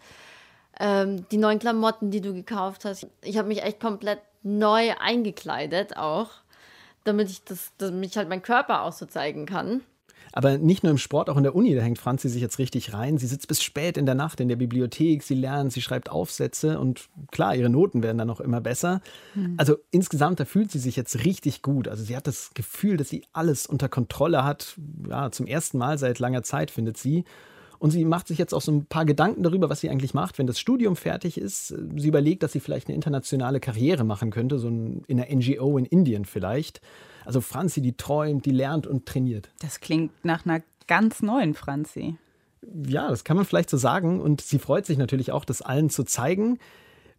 ähm, 0.79 1.27
die 1.29 1.37
neuen 1.37 1.59
Klamotten, 1.59 2.11
die 2.11 2.21
du 2.21 2.33
gekauft 2.33 2.85
hast. 2.85 3.07
Ich 3.21 3.37
habe 3.37 3.47
mich 3.47 3.63
echt 3.63 3.79
komplett 3.79 4.19
neu 4.43 4.93
eingekleidet 4.99 5.95
auch, 5.95 6.29
damit 7.03 7.29
ich 7.29 7.43
das, 7.43 7.71
damit 7.77 8.09
ich 8.09 8.17
halt 8.17 8.29
meinen 8.29 8.41
Körper 8.41 8.81
auch 8.81 8.93
so 8.93 9.05
zeigen 9.05 9.45
kann. 9.45 9.81
Aber 10.31 10.57
nicht 10.57 10.83
nur 10.83 10.91
im 10.91 10.97
Sport, 10.97 11.29
auch 11.29 11.37
in 11.37 11.43
der 11.43 11.55
Uni, 11.55 11.75
da 11.75 11.81
hängt 11.81 11.99
Franzi 11.99 12.29
sich 12.29 12.41
jetzt 12.41 12.59
richtig 12.59 12.93
rein. 12.93 13.17
Sie 13.17 13.27
sitzt 13.27 13.47
bis 13.47 13.63
spät 13.63 13.97
in 13.97 14.05
der 14.05 14.15
Nacht 14.15 14.39
in 14.39 14.47
der 14.47 14.55
Bibliothek, 14.55 15.23
sie 15.23 15.35
lernt, 15.35 15.73
sie 15.73 15.81
schreibt 15.81 16.09
Aufsätze 16.09 16.79
und 16.79 17.09
klar, 17.31 17.55
ihre 17.55 17.69
Noten 17.69 18.03
werden 18.03 18.17
dann 18.17 18.29
auch 18.29 18.39
immer 18.39 18.61
besser. 18.61 19.01
Mhm. 19.35 19.55
Also 19.57 19.77
insgesamt, 19.91 20.39
da 20.39 20.45
fühlt 20.45 20.71
sie 20.71 20.79
sich 20.79 20.95
jetzt 20.95 21.23
richtig 21.25 21.61
gut. 21.61 21.87
Also 21.87 22.03
sie 22.03 22.15
hat 22.15 22.27
das 22.27 22.51
Gefühl, 22.53 22.97
dass 22.97 23.09
sie 23.09 23.23
alles 23.33 23.65
unter 23.67 23.89
Kontrolle 23.89 24.43
hat. 24.43 24.77
Ja, 25.09 25.31
zum 25.31 25.47
ersten 25.47 25.77
Mal 25.77 25.97
seit 25.97 26.19
langer 26.19 26.43
Zeit, 26.43 26.71
findet 26.71 26.97
sie. 26.97 27.23
Und 27.79 27.91
sie 27.91 28.05
macht 28.05 28.27
sich 28.27 28.37
jetzt 28.37 28.53
auch 28.53 28.61
so 28.61 28.71
ein 28.71 28.85
paar 28.85 29.05
Gedanken 29.05 29.43
darüber, 29.43 29.69
was 29.69 29.81
sie 29.81 29.89
eigentlich 29.89 30.13
macht, 30.13 30.39
wenn 30.39 30.47
das 30.47 30.59
Studium 30.59 30.95
fertig 30.95 31.37
ist. 31.37 31.67
Sie 31.95 32.07
überlegt, 32.07 32.43
dass 32.43 32.51
sie 32.51 32.59
vielleicht 32.59 32.87
eine 32.87 32.95
internationale 32.95 33.59
Karriere 33.59 34.03
machen 34.03 34.31
könnte, 34.31 34.57
so 34.57 34.67
in 34.67 35.03
einer 35.09 35.27
NGO 35.33 35.77
in 35.77 35.85
Indien 35.85 36.25
vielleicht. 36.25 36.81
Also 37.27 37.41
Franzi, 37.41 37.81
die 37.81 37.91
träumt, 37.91 38.45
die 38.45 38.51
lernt 38.51 38.87
und 38.87 39.05
trainiert. 39.05 39.49
Das 39.59 39.81
klingt 39.81 40.23
nach 40.23 40.45
einer 40.45 40.61
ganz 40.87 41.21
neuen 41.21 41.55
Franzi. 41.55 42.15
Ja, 42.87 43.09
das 43.09 43.25
kann 43.25 43.35
man 43.35 43.45
vielleicht 43.45 43.69
so 43.69 43.75
sagen. 43.75 44.21
Und 44.21 44.39
sie 44.39 44.59
freut 44.59 44.85
sich 44.85 44.97
natürlich 44.97 45.33
auch, 45.33 45.43
das 45.43 45.61
allen 45.61 45.89
zu 45.89 46.05
zeigen. 46.05 46.57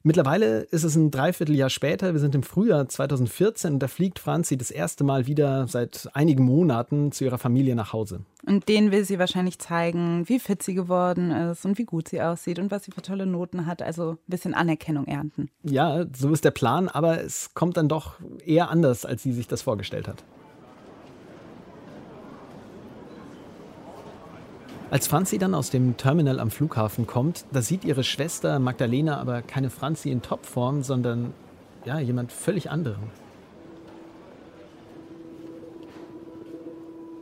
Mittlerweile 0.03 0.61
ist 0.61 0.85
es 0.85 0.95
ein 0.95 1.11
Dreivierteljahr 1.11 1.71
später, 1.71 2.13
wir 2.13 2.21
sind 2.21 2.35
im 2.35 2.43
Frühjahr 2.43 2.89
2014 2.89 3.75
und 3.75 3.79
da 3.81 3.89
fliegt 3.89 4.19
Franzi 4.19 4.57
das 4.57 4.71
erste 4.71 5.03
Mal 5.03 5.27
wieder 5.27 5.67
seit 5.67 6.09
einigen 6.15 6.45
Monaten 6.45 7.11
zu 7.11 7.25
ihrer 7.25 7.39
Familie 7.39 7.75
nach 7.75 7.93
Hause. 7.93 8.21
Und 8.47 8.69
denen 8.69 8.93
will 8.93 9.05
sie 9.05 9.19
wahrscheinlich 9.19 9.59
zeigen, 9.59 10.29
wie 10.29 10.39
fit 10.39 10.63
sie 10.63 10.75
geworden 10.75 11.31
ist 11.33 11.65
und 11.65 11.79
wie 11.79 11.85
gut 11.85 12.09
sie 12.09 12.23
aussieht 12.23 12.59
und 12.59 12.71
was 12.71 12.85
sie 12.85 12.93
für 12.93 13.03
tolle 13.03 13.27
Noten 13.27 13.67
hat, 13.67 13.83
also 13.83 14.13
ein 14.13 14.19
bisschen 14.29 14.55
Anerkennung 14.55 15.07
ernten. 15.07 15.51
Ja, 15.65 16.07
so 16.17 16.33
ist 16.33 16.45
der 16.45 16.53
Plan, 16.53 16.89
aber 16.89 17.23
es 17.23 17.53
kommt 17.55 17.77
dann 17.77 17.89
doch 17.89 18.15
eher 18.45 18.71
anders, 18.71 19.05
als 19.05 19.23
sie 19.23 19.33
sich 19.33 19.49
das 19.49 19.63
vorgestellt 19.63 20.07
hat. 20.07 20.23
Als 24.91 25.07
Franzi 25.07 25.37
dann 25.37 25.55
aus 25.55 25.69
dem 25.69 25.99
Terminal 25.99 26.41
am 26.41 26.51
Flughafen 26.51 27.07
kommt, 27.07 27.45
da 27.53 27.61
sieht 27.61 27.85
ihre 27.85 28.05
Schwester 28.05 28.59
Magdalena 28.59 29.19
aber 29.21 29.43
keine 29.43 29.69
Franzi 29.69 30.11
in 30.11 30.23
Topform, 30.23 30.83
sondern 30.83 31.35
ja, 31.85 31.99
jemand 31.99 32.33
völlig 32.33 32.71
anderen. 32.71 33.11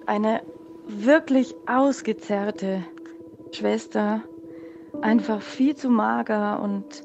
Eine 0.06 0.42
wirklich 0.86 1.56
ausgezerrte 1.66 2.84
Schwester, 3.50 4.22
einfach 5.02 5.42
viel 5.42 5.74
zu 5.74 5.90
mager 5.90 6.62
und 6.62 7.02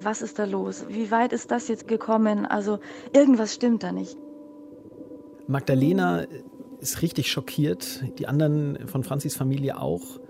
was 0.00 0.22
ist 0.22 0.38
da 0.38 0.46
los? 0.46 0.86
Wie 0.88 1.10
weit 1.10 1.34
ist 1.34 1.50
das 1.50 1.68
jetzt 1.68 1.88
gekommen? 1.88 2.46
Also 2.46 2.78
irgendwas 3.12 3.54
stimmt 3.54 3.82
da 3.82 3.92
nicht. 3.92 4.16
Magdalena 5.46 6.24
ist 6.84 7.02
richtig 7.02 7.30
schockiert, 7.30 8.04
die 8.18 8.28
anderen 8.28 8.86
von 8.86 9.02
Franzis 9.04 9.36
Familie 9.36 9.80
auch. 9.80 10.20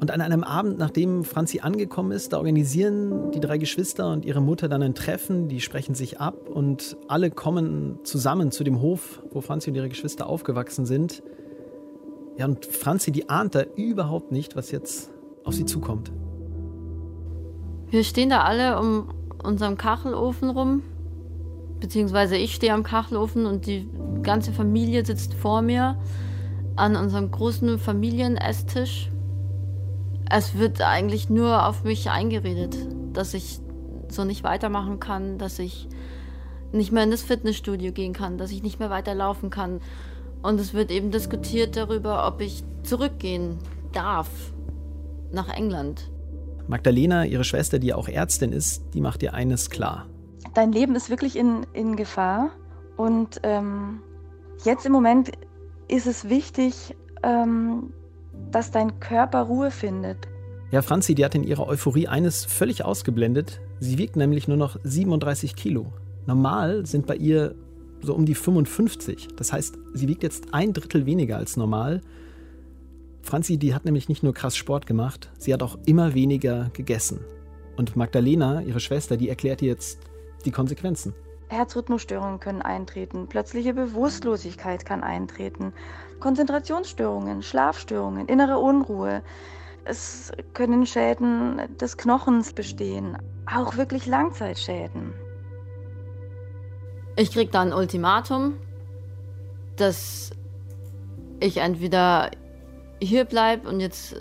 Und 0.00 0.10
an 0.10 0.20
einem 0.20 0.44
Abend, 0.44 0.78
nachdem 0.78 1.24
Franzi 1.24 1.60
angekommen 1.60 2.12
ist, 2.12 2.32
da 2.32 2.38
organisieren 2.38 3.30
die 3.30 3.40
drei 3.40 3.56
Geschwister 3.56 4.10
und 4.12 4.24
ihre 4.26 4.42
Mutter 4.42 4.68
dann 4.68 4.82
ein 4.82 4.94
Treffen, 4.94 5.48
die 5.48 5.60
sprechen 5.60 5.94
sich 5.94 6.20
ab 6.20 6.48
und 6.50 6.98
alle 7.08 7.30
kommen 7.30 7.98
zusammen 8.04 8.50
zu 8.50 8.62
dem 8.62 8.80
Hof, 8.82 9.22
wo 9.30 9.40
Franzi 9.40 9.70
und 9.70 9.76
ihre 9.76 9.88
Geschwister 9.88 10.26
aufgewachsen 10.28 10.84
sind. 10.84 11.22
Ja, 12.36 12.44
und 12.44 12.66
Franzi, 12.66 13.10
die 13.10 13.30
ahnt 13.30 13.54
da 13.54 13.62
überhaupt 13.76 14.32
nicht, 14.32 14.54
was 14.56 14.70
jetzt 14.70 15.10
auf 15.44 15.54
sie 15.54 15.64
zukommt. 15.64 16.12
Wir 17.88 18.04
stehen 18.04 18.28
da 18.28 18.42
alle 18.42 18.78
um 18.78 19.08
unserem 19.42 19.78
Kachelofen 19.78 20.50
rum, 20.50 20.82
beziehungsweise 21.80 22.36
ich 22.36 22.54
stehe 22.54 22.74
am 22.74 22.82
Kachelofen 22.82 23.46
und 23.46 23.66
die 23.66 23.88
ganze 24.26 24.52
Familie 24.52 25.06
sitzt 25.06 25.32
vor 25.32 25.62
mir 25.62 25.96
an 26.76 26.96
unserem 26.96 27.30
großen 27.30 27.78
Familienesstisch 27.78 29.10
es 30.30 30.58
wird 30.58 30.82
eigentlich 30.82 31.30
nur 31.30 31.66
auf 31.66 31.84
mich 31.84 32.10
eingeredet, 32.10 32.76
dass 33.12 33.34
ich 33.34 33.60
so 34.08 34.24
nicht 34.24 34.44
weitermachen 34.44 35.00
kann, 35.00 35.38
dass 35.38 35.58
ich 35.58 35.88
nicht 36.72 36.92
mehr 36.92 37.04
in 37.04 37.10
das 37.10 37.22
Fitnessstudio 37.22 37.92
gehen 37.92 38.12
kann, 38.12 38.38
dass 38.38 38.50
ich 38.50 38.62
nicht 38.62 38.78
mehr 38.80 38.90
weiterlaufen 38.90 39.50
kann. 39.50 39.80
Und 40.42 40.60
es 40.60 40.74
wird 40.74 40.90
eben 40.90 41.10
diskutiert 41.10 41.76
darüber, 41.76 42.26
ob 42.26 42.40
ich 42.40 42.64
zurückgehen 42.82 43.58
darf 43.92 44.28
nach 45.32 45.48
England. 45.48 46.10
Magdalena, 46.68 47.24
ihre 47.24 47.44
Schwester, 47.44 47.78
die 47.78 47.94
auch 47.94 48.08
Ärztin 48.08 48.52
ist, 48.52 48.82
die 48.94 49.00
macht 49.00 49.22
dir 49.22 49.34
eines 49.34 49.70
klar. 49.70 50.06
Dein 50.54 50.72
Leben 50.72 50.96
ist 50.96 51.10
wirklich 51.10 51.36
in, 51.36 51.64
in 51.72 51.96
Gefahr. 51.96 52.50
Und 52.96 53.40
ähm, 53.42 54.00
jetzt 54.64 54.86
im 54.86 54.92
Moment 54.92 55.32
ist 55.88 56.06
es 56.06 56.28
wichtig, 56.28 56.96
ähm, 57.22 57.92
dass 58.50 58.70
dein 58.70 59.00
Körper 59.00 59.42
Ruhe 59.42 59.70
findet. 59.70 60.28
Ja, 60.70 60.82
Franzi, 60.82 61.14
die 61.14 61.24
hat 61.24 61.34
in 61.34 61.44
ihrer 61.44 61.66
Euphorie 61.68 62.08
eines 62.08 62.44
völlig 62.44 62.84
ausgeblendet. 62.84 63.60
Sie 63.78 63.98
wiegt 63.98 64.16
nämlich 64.16 64.48
nur 64.48 64.56
noch 64.56 64.78
37 64.82 65.54
Kilo. 65.54 65.92
Normal 66.26 66.86
sind 66.86 67.06
bei 67.06 67.16
ihr 67.16 67.54
so 68.02 68.14
um 68.14 68.26
die 68.26 68.34
55. 68.34 69.28
Das 69.36 69.52
heißt, 69.52 69.78
sie 69.94 70.08
wiegt 70.08 70.22
jetzt 70.22 70.52
ein 70.52 70.72
Drittel 70.72 71.06
weniger 71.06 71.36
als 71.36 71.56
normal. 71.56 72.00
Franzi, 73.22 73.58
die 73.58 73.74
hat 73.74 73.84
nämlich 73.84 74.08
nicht 74.08 74.22
nur 74.22 74.34
krass 74.34 74.56
Sport 74.56 74.86
gemacht, 74.86 75.30
sie 75.38 75.52
hat 75.52 75.62
auch 75.62 75.78
immer 75.84 76.14
weniger 76.14 76.70
gegessen. 76.72 77.20
Und 77.76 77.96
Magdalena, 77.96 78.62
ihre 78.62 78.80
Schwester, 78.80 79.16
die 79.16 79.28
erklärt 79.28 79.62
ihr 79.62 79.68
jetzt 79.68 79.98
die 80.44 80.52
Konsequenzen. 80.52 81.12
Herzrhythmusstörungen 81.48 82.40
können 82.40 82.62
eintreten, 82.62 83.28
plötzliche 83.28 83.72
Bewusstlosigkeit 83.72 84.84
kann 84.84 85.02
eintreten, 85.02 85.72
Konzentrationsstörungen, 86.20 87.42
Schlafstörungen, 87.42 88.26
innere 88.26 88.58
Unruhe. 88.58 89.22
Es 89.84 90.32
können 90.54 90.86
Schäden 90.86 91.60
des 91.78 91.96
Knochens 91.96 92.52
bestehen, 92.52 93.16
auch 93.46 93.76
wirklich 93.76 94.06
Langzeitschäden. 94.06 95.14
Ich 97.16 97.30
krieg 97.30 97.52
dann 97.52 97.68
ein 97.68 97.74
Ultimatum, 97.74 98.58
dass 99.76 100.32
ich 101.40 101.58
entweder 101.58 102.30
hier 103.00 103.24
bleibe 103.24 103.68
und 103.68 103.80
jetzt 103.80 104.16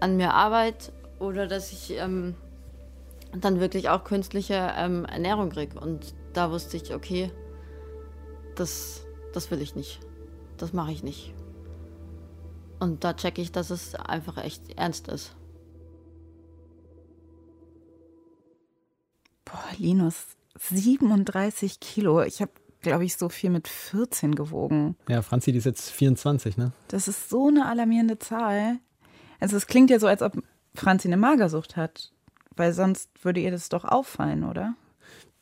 an 0.00 0.16
mir 0.16 0.32
arbeite 0.32 0.92
oder 1.18 1.46
dass 1.46 1.72
ich 1.72 1.96
ähm, 1.98 2.34
dann 3.32 3.60
wirklich 3.60 3.88
auch 3.88 4.04
künstliche 4.04 4.72
ähm, 4.76 5.04
Ernährung 5.04 5.50
kriege. 5.50 5.78
Und 5.78 6.14
da 6.32 6.50
wusste 6.50 6.76
ich, 6.76 6.94
okay, 6.94 7.30
das, 8.56 9.04
das 9.32 9.50
will 9.50 9.62
ich 9.62 9.74
nicht. 9.74 10.00
Das 10.56 10.72
mache 10.72 10.92
ich 10.92 11.02
nicht. 11.02 11.34
Und 12.78 13.04
da 13.04 13.14
checke 13.14 13.42
ich, 13.42 13.52
dass 13.52 13.70
es 13.70 13.94
einfach 13.94 14.38
echt 14.38 14.78
ernst 14.78 15.08
ist. 15.08 15.36
Boah, 19.44 19.64
Linus, 19.78 20.36
37 20.58 21.80
Kilo. 21.80 22.22
Ich 22.22 22.40
habe, 22.40 22.52
glaube 22.80 23.04
ich, 23.04 23.16
so 23.16 23.28
viel 23.28 23.50
mit 23.50 23.68
14 23.68 24.34
gewogen. 24.34 24.96
Ja, 25.08 25.22
Franzi, 25.22 25.52
die 25.52 25.58
ist 25.58 25.64
jetzt 25.64 25.90
24, 25.90 26.56
ne? 26.56 26.72
Das 26.88 27.08
ist 27.08 27.28
so 27.28 27.48
eine 27.48 27.66
alarmierende 27.66 28.18
Zahl. 28.18 28.78
Also 29.40 29.56
es 29.56 29.66
klingt 29.66 29.90
ja 29.90 29.98
so, 29.98 30.06
als 30.06 30.22
ob 30.22 30.42
Franzi 30.74 31.08
eine 31.08 31.16
Magersucht 31.16 31.76
hat. 31.76 32.12
Weil 32.60 32.74
sonst 32.74 33.08
würde 33.22 33.40
ihr 33.40 33.50
das 33.50 33.70
doch 33.70 33.86
auffallen, 33.86 34.44
oder? 34.44 34.74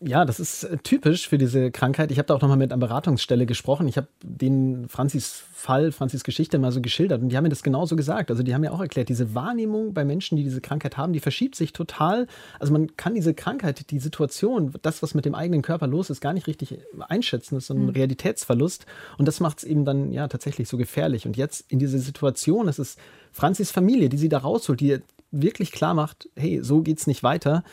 Ja, 0.01 0.25
das 0.25 0.39
ist 0.39 0.63
äh, 0.63 0.77
typisch 0.77 1.29
für 1.29 1.37
diese 1.37 1.73
Krankheit. 1.73 2.13
Ich 2.13 2.19
habe 2.19 2.27
da 2.27 2.35
auch 2.35 2.41
nochmal 2.41 2.57
mit 2.57 2.73
einer 2.73 2.79
Beratungsstelle 2.79 3.45
gesprochen. 3.45 3.89
Ich 3.89 3.97
habe 3.97 4.07
den 4.23 4.89
Franzis 4.89 5.43
Fall, 5.53 5.91
Franzis 5.91 6.23
Geschichte 6.23 6.61
mal 6.61 6.71
so 6.71 6.81
geschildert 6.81 7.21
und 7.21 7.31
die 7.31 7.37
haben 7.37 7.43
mir 7.43 7.49
das 7.49 7.65
genauso 7.65 7.97
gesagt. 7.97 8.31
Also 8.31 8.45
die 8.45 8.55
haben 8.55 8.61
mir 8.61 8.73
auch 8.73 8.81
erklärt, 8.81 9.09
diese 9.09 9.35
Wahrnehmung 9.35 9.95
bei 9.95 10.05
Menschen, 10.05 10.37
die 10.37 10.45
diese 10.45 10.61
Krankheit 10.61 10.97
haben, 10.97 11.13
die 11.13 11.19
verschiebt 11.19 11.57
sich 11.57 11.73
total. 11.73 12.29
Also 12.61 12.73
man 12.73 12.97
kann 12.97 13.17
diese 13.17 13.35
Krankheit, 13.35 13.91
die 13.91 13.99
Situation, 13.99 14.73
das, 14.83 15.03
was 15.03 15.15
mit 15.15 15.25
dem 15.25 15.35
eigenen 15.35 15.63
Körper 15.63 15.89
los 15.89 16.09
ist, 16.09 16.21
gar 16.21 16.35
nicht 16.35 16.47
richtig 16.47 16.79
einschätzen. 17.01 17.57
Das 17.57 17.65
ist 17.65 17.69
so 17.69 17.75
ein 17.75 17.87
mhm. 17.87 17.89
Realitätsverlust 17.89 18.87
und 19.19 19.27
das 19.27 19.41
macht 19.41 19.59
es 19.59 19.65
eben 19.65 19.85
dann 19.85 20.13
ja 20.13 20.29
tatsächlich 20.29 20.69
so 20.69 20.77
gefährlich. 20.77 21.27
Und 21.27 21.37
jetzt 21.37 21.65
in 21.73 21.81
dieser 21.81 21.99
Situation, 21.99 22.69
es 22.69 22.79
ist 22.79 23.01
Franzis 23.33 23.73
Familie, 23.73 24.09
die 24.09 24.19
sie 24.19 24.29
da 24.29 24.39
rausholt, 24.39 24.79
die 24.79 25.01
wirklich 25.31 25.73
klar 25.73 25.95
macht, 25.95 26.29
hey, 26.37 26.61
so 26.63 26.83
geht's 26.83 27.07
nicht 27.07 27.23
weiter. 27.23 27.65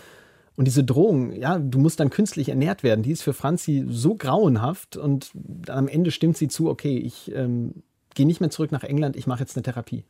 Und 0.56 0.66
diese 0.66 0.84
Drohung, 0.84 1.34
ja, 1.34 1.60
du 1.60 1.80
musst 1.80 2.00
dann 2.00 2.10
künstlich 2.10 2.50
ernährt 2.50 2.82
werden, 2.82 3.04
die 3.04 3.12
ist 3.12 3.24
für 3.24 3.34
Franzi 3.34 3.86
so 3.90 4.16
grauenhaft 4.16 4.96
und 4.96 5.32
am 5.68 5.88
Ende 5.90 6.12
stimmt 6.12 6.38
sie 6.38 6.48
zu, 6.48 6.70
okay, 6.70 6.98
ich 6.98 7.34
ähm, 7.36 7.84
gehe 8.14 8.26
nicht 8.26 8.40
mehr 8.40 8.50
zurück 8.50 8.72
nach 8.72 8.84
England, 8.84 9.18
ich 9.18 9.28
mache 9.28 9.42
jetzt 9.42 9.58
eine 9.58 9.64
Therapie. 9.64 10.06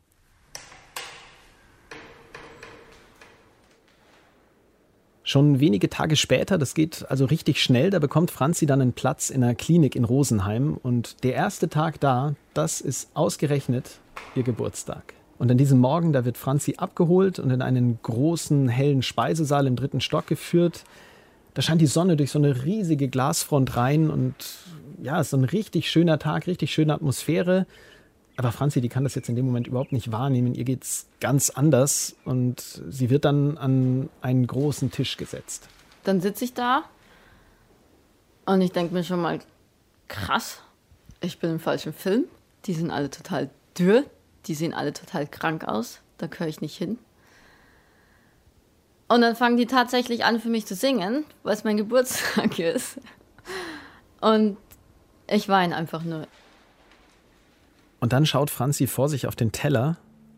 Schon 5.23 5.59
wenige 5.59 5.89
Tage 5.89 6.15
später, 6.15 6.59
das 6.59 6.75
geht 6.75 7.03
also 7.09 7.25
richtig 7.25 7.59
schnell, 7.61 7.89
da 7.89 7.97
bekommt 7.97 8.29
Franzi 8.29 8.67
dann 8.67 8.79
einen 8.79 8.93
Platz 8.93 9.31
in 9.31 9.43
einer 9.43 9.55
Klinik 9.55 9.95
in 9.95 10.03
Rosenheim 10.03 10.77
und 10.77 11.23
der 11.23 11.33
erste 11.33 11.67
Tag 11.67 11.99
da, 11.99 12.35
das 12.53 12.79
ist 12.79 13.09
ausgerechnet 13.15 13.99
ihr 14.35 14.43
Geburtstag. 14.43 15.15
Und 15.37 15.51
an 15.51 15.57
diesem 15.57 15.79
Morgen, 15.79 16.13
da 16.13 16.23
wird 16.23 16.37
Franzi 16.37 16.75
abgeholt 16.77 17.39
und 17.39 17.51
in 17.51 17.61
einen 17.61 17.99
großen, 18.01 18.69
hellen 18.69 19.01
Speisesaal 19.01 19.67
im 19.67 19.75
dritten 19.75 19.99
Stock 19.99 20.27
geführt. 20.27 20.83
Da 21.53 21.61
scheint 21.61 21.81
die 21.81 21.87
Sonne 21.87 22.15
durch 22.15 22.31
so 22.31 22.39
eine 22.39 22.63
riesige 22.63 23.07
Glasfront 23.07 23.75
rein 23.75 24.09
und 24.09 24.35
ja, 25.01 25.19
es 25.19 25.27
ist 25.27 25.31
so 25.31 25.37
ein 25.37 25.43
richtig 25.43 25.89
schöner 25.89 26.19
Tag, 26.19 26.47
richtig 26.47 26.73
schöne 26.73 26.93
Atmosphäre. 26.93 27.65
Aber 28.37 28.51
Franzi, 28.51 28.81
die 28.81 28.89
kann 28.89 29.03
das 29.03 29.15
jetzt 29.15 29.29
in 29.29 29.35
dem 29.35 29.45
Moment 29.45 29.67
überhaupt 29.67 29.93
nicht 29.93 30.11
wahrnehmen. 30.11 30.55
Ihr 30.55 30.65
geht 30.65 30.83
es 30.83 31.07
ganz 31.21 31.49
anders 31.49 32.15
und 32.25 32.81
sie 32.89 33.09
wird 33.09 33.25
dann 33.25 33.57
an 33.57 34.09
einen 34.21 34.45
großen 34.47 34.91
Tisch 34.91 35.15
gesetzt. 35.15 35.67
Dann 36.03 36.21
sitze 36.21 36.45
ich 36.45 36.53
da 36.53 36.83
und 38.45 38.61
ich 38.61 38.71
denke 38.71 38.93
mir 38.93 39.03
schon 39.03 39.21
mal, 39.21 39.39
krass, 40.07 40.59
ich 41.21 41.39
bin 41.39 41.51
im 41.51 41.59
falschen 41.59 41.93
Film. 41.93 42.25
Die 42.65 42.73
sind 42.73 42.91
alle 42.91 43.09
total 43.09 43.49
dürr, 43.77 44.03
die 44.47 44.55
sehen 44.55 44.73
alle 44.73 44.93
total 44.93 45.27
krank 45.27 45.65
aus, 45.65 46.01
da 46.17 46.27
gehöre 46.27 46.47
ich 46.47 46.61
nicht 46.61 46.77
hin. 46.77 46.97
Und 49.07 49.21
dann 49.21 49.35
fangen 49.35 49.57
die 49.57 49.67
tatsächlich 49.67 50.25
an 50.25 50.39
für 50.39 50.49
mich 50.49 50.65
zu 50.65 50.75
singen, 50.75 51.25
weil 51.43 51.53
es 51.53 51.63
mein 51.63 51.77
Geburtstag 51.77 52.57
ist. 52.59 52.99
Und 54.21 54.57
ich 55.27 55.47
weine 55.49 55.75
einfach 55.75 56.03
nur. 56.03 56.27
Und 57.99 58.13
dann 58.13 58.25
schaut 58.25 58.49
Franzi 58.49 58.87
vor 58.87 59.09
sich 59.09 59.27
auf 59.27 59.35
den 59.35 59.51
Teller 59.51 59.97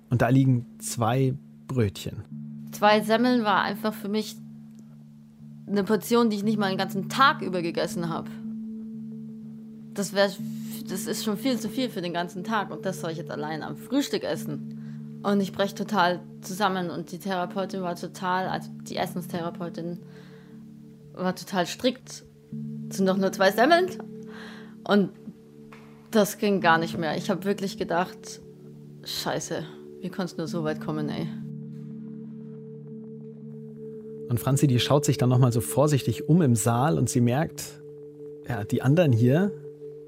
und 0.10 0.22
da 0.22 0.30
liegen 0.30 0.66
zwei 0.80 1.34
Brötchen. 1.68 2.24
Zwei 2.72 3.02
Semmeln 3.02 3.44
war 3.44 3.62
einfach 3.62 3.94
für 3.94 4.08
mich 4.08 4.36
eine 5.68 5.84
Portion, 5.84 6.30
die 6.30 6.38
ich 6.38 6.44
nicht 6.44 6.58
mal 6.58 6.70
den 6.70 6.78
ganzen 6.78 7.10
Tag 7.10 7.42
über 7.42 7.62
gegessen 7.62 8.10
habe. 8.10 8.30
Das 9.94 10.14
wäre 10.14 10.32
das 10.90 11.06
ist 11.06 11.24
schon 11.24 11.38
viel 11.38 11.60
zu 11.60 11.70
viel 11.70 11.90
für 11.90 12.02
den 12.02 12.14
ganzen 12.14 12.44
Tag 12.44 12.72
und 12.72 12.86
das 12.86 13.02
soll 13.02 13.12
ich 13.12 13.18
jetzt 13.18 13.32
allein 13.32 13.62
am 13.64 13.78
Frühstück 13.78 14.24
essen. 14.24 15.20
Und 15.24 15.42
ich 15.42 15.52
breche 15.52 15.76
total 15.76 16.22
zusammen 16.42 16.90
und 16.90 17.12
die 17.12 17.20
Therapeutin 17.20 17.82
war 17.82 17.96
total, 17.96 18.48
also 18.48 18.70
die 18.84 18.98
Essenstherapeutin 18.98 20.00
war 21.14 21.36
total 21.36 21.66
strikt. 21.66 22.24
Es 22.90 22.98
sind 22.98 23.08
doch 23.08 23.18
nur 23.18 23.32
zwei 23.32 23.52
Semmeln. 23.52 23.88
Und 24.84 25.10
das 26.12 26.38
ging 26.38 26.62
gar 26.62 26.78
nicht 26.78 26.98
mehr. 26.98 27.18
Ich 27.18 27.30
habe 27.30 27.44
wirklich 27.44 27.78
gedacht, 27.78 28.42
scheiße, 29.04 29.66
wie 30.02 30.10
konnte 30.10 30.32
es 30.32 30.38
nur 30.38 30.48
so 30.48 30.64
weit 30.64 30.80
kommen, 30.80 31.10
ey. 31.10 31.28
Und 34.30 34.40
Franzi, 34.40 34.68
die 34.68 34.80
schaut 34.80 35.06
sich 35.06 35.18
dann 35.18 35.30
nochmal 35.30 35.52
so 35.52 35.62
vorsichtig 35.62 36.30
um 36.30 36.42
im 36.42 36.56
Saal 36.56 36.98
und 36.98 37.10
sie 37.10 37.22
merkt, 37.22 37.82
ja, 38.48 38.64
die 38.64 38.82
anderen 38.82 39.12
hier, 39.12 39.52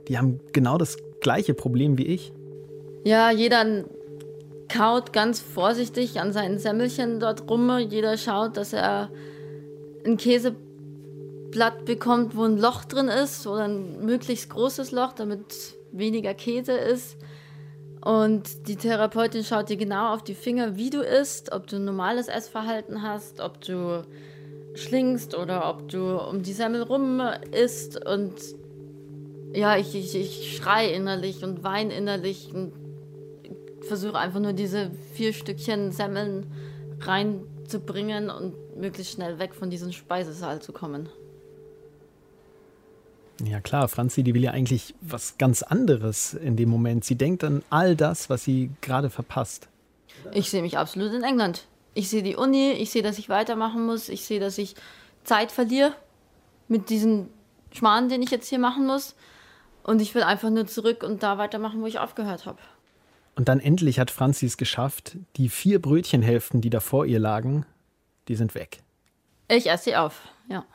die 0.10 0.18
haben 0.18 0.40
genau 0.52 0.78
das 0.78 0.98
gleiche 1.22 1.54
Problem 1.54 1.98
wie 1.98 2.08
ich. 2.08 2.34
Ja, 3.06 3.32
jeder 3.32 3.86
kaut 4.68 5.14
ganz 5.14 5.40
vorsichtig 5.40 6.20
an 6.20 6.34
seinen 6.34 6.60
Semmelchen 6.60 7.20
dort 7.20 7.50
rum. 7.50 7.72
Jeder 7.80 8.18
schaut, 8.18 8.58
dass 8.58 8.74
er 8.74 9.10
ein 10.06 10.18
Käseblatt 10.18 11.86
bekommt, 11.86 12.36
wo 12.36 12.44
ein 12.44 12.58
Loch 12.58 12.86
drin 12.86 13.08
ist 13.08 13.48
oder 13.48 13.66
ein 13.66 14.06
möglichst 14.06 14.50
großes 14.50 14.92
Loch, 14.92 15.14
damit 15.14 15.76
weniger 15.92 16.34
Käse 16.34 16.74
ist. 16.74 17.18
Und 18.04 18.68
die 18.68 18.78
Therapeutin 18.78 19.44
schaut 19.44 19.70
dir 19.70 19.78
genau 19.78 20.14
auf 20.14 20.24
die 20.24 20.36
Finger, 20.36 20.78
wie 20.78 20.90
du 20.90 21.02
isst, 21.02 21.52
ob 21.52 21.68
du 21.68 21.76
ein 21.76 21.86
normales 21.86 22.28
Essverhalten 22.28 23.02
hast, 23.02 23.42
ob 23.42 23.60
du 23.62 24.04
schlingst 24.74 25.36
oder 25.36 25.70
ob 25.70 25.90
du 25.90 26.18
um 26.18 26.42
die 26.42 26.54
Semmel 26.54 26.84
rum 26.84 27.22
isst. 27.52 28.06
Und 28.06 28.36
ja, 29.54 29.78
ich, 29.78 29.96
ich, 29.96 30.16
ich 30.16 30.58
schrei 30.58 30.92
innerlich 30.94 31.44
und 31.44 31.64
weine 31.64 31.94
innerlich 31.94 32.54
und 32.54 32.74
versuche 33.82 34.18
einfach 34.18 34.40
nur 34.40 34.54
diese 34.54 34.92
vier 35.14 35.34
Stückchen 35.34 35.92
Semmeln 35.92 36.52
reinzubringen 37.02 38.30
und 38.30 38.54
möglichst 38.78 39.14
schnell 39.14 39.40
weg 39.40 39.56
von 39.56 39.70
diesem 39.70 39.92
Speisesaal 39.92 40.62
zu 40.62 40.74
kommen. 40.74 41.10
Ja 43.44 43.62
klar, 43.62 43.88
Franzi, 43.88 44.22
die 44.24 44.34
will 44.34 44.44
ja 44.44 44.52
eigentlich 44.52 44.94
was 45.02 45.38
ganz 45.38 45.64
anderes 45.64 46.34
in 46.34 46.58
dem 46.58 46.70
Moment. 46.70 47.06
Sie 47.06 47.16
denkt 47.16 47.44
an 47.44 47.64
all 47.70 47.96
das, 47.96 48.30
was 48.30 48.44
sie 48.44 48.70
gerade 48.82 49.10
verpasst. 49.10 49.70
Ich 50.34 50.50
sehe 50.50 50.62
mich 50.62 50.78
absolut 50.78 51.14
in 51.14 51.24
England. 51.24 51.66
Ich 51.94 52.10
sehe 52.10 52.22
die 52.22 52.36
Uni, 52.36 52.72
ich 52.72 52.92
sehe, 52.92 53.02
dass 53.02 53.18
ich 53.18 53.30
weitermachen 53.30 53.86
muss, 53.86 54.10
ich 54.10 54.26
sehe, 54.26 54.40
dass 54.40 54.58
ich 54.58 54.76
Zeit 55.24 55.52
verliere 55.52 55.94
mit 56.68 56.90
diesem 56.90 57.30
Schmarrn, 57.72 58.10
den 58.10 58.22
ich 58.22 58.32
jetzt 58.32 58.48
hier 58.48 58.60
machen 58.60 58.86
muss. 58.86 59.16
Und 59.84 60.02
ich 60.02 60.14
will 60.16 60.24
einfach 60.24 60.50
nur 60.50 60.68
zurück 60.68 61.04
und 61.04 61.24
da 61.24 61.38
weitermachen, 61.38 61.82
wo 61.82 61.86
ich 61.86 62.00
aufgehört 62.00 62.46
habe. 62.46 62.60
Und 63.36 63.48
dann 63.48 63.60
endlich 63.60 64.00
hat 64.00 64.12
Franzi 64.12 64.46
es 64.46 64.58
geschafft. 64.58 65.18
Die 65.38 65.50
vier 65.50 65.82
Brötchenhälften, 65.82 66.62
die 66.62 66.70
da 66.70 66.80
vor 66.80 67.06
ihr 67.06 67.20
lagen, 67.20 67.66
die 68.28 68.36
sind 68.36 68.54
weg. 68.54 68.82
Ich 69.48 69.70
esse 69.70 69.86
sie 69.86 69.96
auf, 69.96 70.22
ja. 70.50 70.66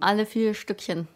Alle 0.00 0.26
vier 0.26 0.54
Stückchen. 0.54 1.08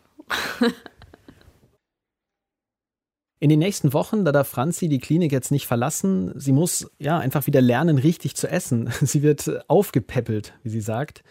In 3.41 3.49
den 3.49 3.59
nächsten 3.59 3.93
Wochen, 3.93 4.25
da 4.25 4.31
darf 4.31 4.47
Franzi 4.47 4.89
die 4.89 5.01
Klinik 5.01 5.33
jetzt 5.33 5.51
nicht 5.51 5.67
verlassen. 5.67 6.33
Sie 6.39 6.53
muss 6.53 6.89
ja 6.99 7.19
einfach 7.19 7.47
wieder 7.49 7.61
lernen, 7.61 7.99
richtig 7.99 8.37
zu 8.37 8.49
essen. 8.49 8.93
Sie 9.01 9.23
wird 9.23 9.69
aufgepäppelt, 9.69 10.53
wie 10.63 10.71
sie 10.71 10.81
sagt. 10.81 11.25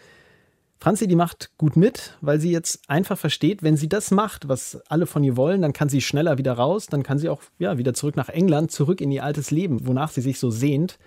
Franzi, 0.83 1.07
die 1.07 1.15
macht 1.15 1.51
gut 1.59 1.75
mit, 1.75 2.17
weil 2.21 2.39
sie 2.39 2.51
jetzt 2.51 2.89
einfach 2.89 3.15
versteht, 3.15 3.61
wenn 3.61 3.77
sie 3.77 3.87
das 3.87 4.09
macht, 4.09 4.47
was 4.47 4.81
alle 4.89 5.05
von 5.05 5.23
ihr 5.23 5.37
wollen, 5.37 5.61
dann 5.61 5.73
kann 5.73 5.89
sie 5.89 6.01
schneller 6.01 6.39
wieder 6.39 6.53
raus, 6.53 6.87
dann 6.87 7.03
kann 7.03 7.19
sie 7.19 7.29
auch 7.29 7.43
ja, 7.59 7.77
wieder 7.77 7.93
zurück 7.93 8.15
nach 8.15 8.29
England, 8.29 8.71
zurück 8.71 8.99
in 8.99 9.11
ihr 9.11 9.23
altes 9.23 9.51
Leben, 9.51 9.85
wonach 9.85 10.09
sie 10.09 10.21
sich 10.21 10.39
so 10.39 10.49
sehnt. 10.49 10.97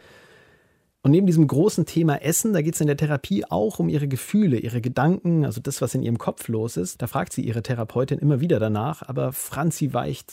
Und 1.02 1.10
neben 1.10 1.26
diesem 1.26 1.48
großen 1.48 1.86
Thema 1.86 2.22
Essen, 2.22 2.52
da 2.52 2.62
geht 2.62 2.74
es 2.74 2.80
in 2.80 2.86
der 2.86 2.96
Therapie 2.96 3.44
auch 3.50 3.80
um 3.80 3.88
ihre 3.88 4.06
Gefühle, 4.06 4.58
ihre 4.58 4.80
Gedanken, 4.80 5.44
also 5.44 5.60
das, 5.60 5.82
was 5.82 5.92
in 5.96 6.04
ihrem 6.04 6.18
Kopf 6.18 6.46
los 6.46 6.76
ist. 6.76 7.02
Da 7.02 7.08
fragt 7.08 7.32
sie 7.32 7.42
ihre 7.42 7.64
Therapeutin 7.64 8.20
immer 8.20 8.38
wieder 8.38 8.60
danach, 8.60 9.02
aber 9.02 9.32
Franzi 9.32 9.92
weicht 9.92 10.32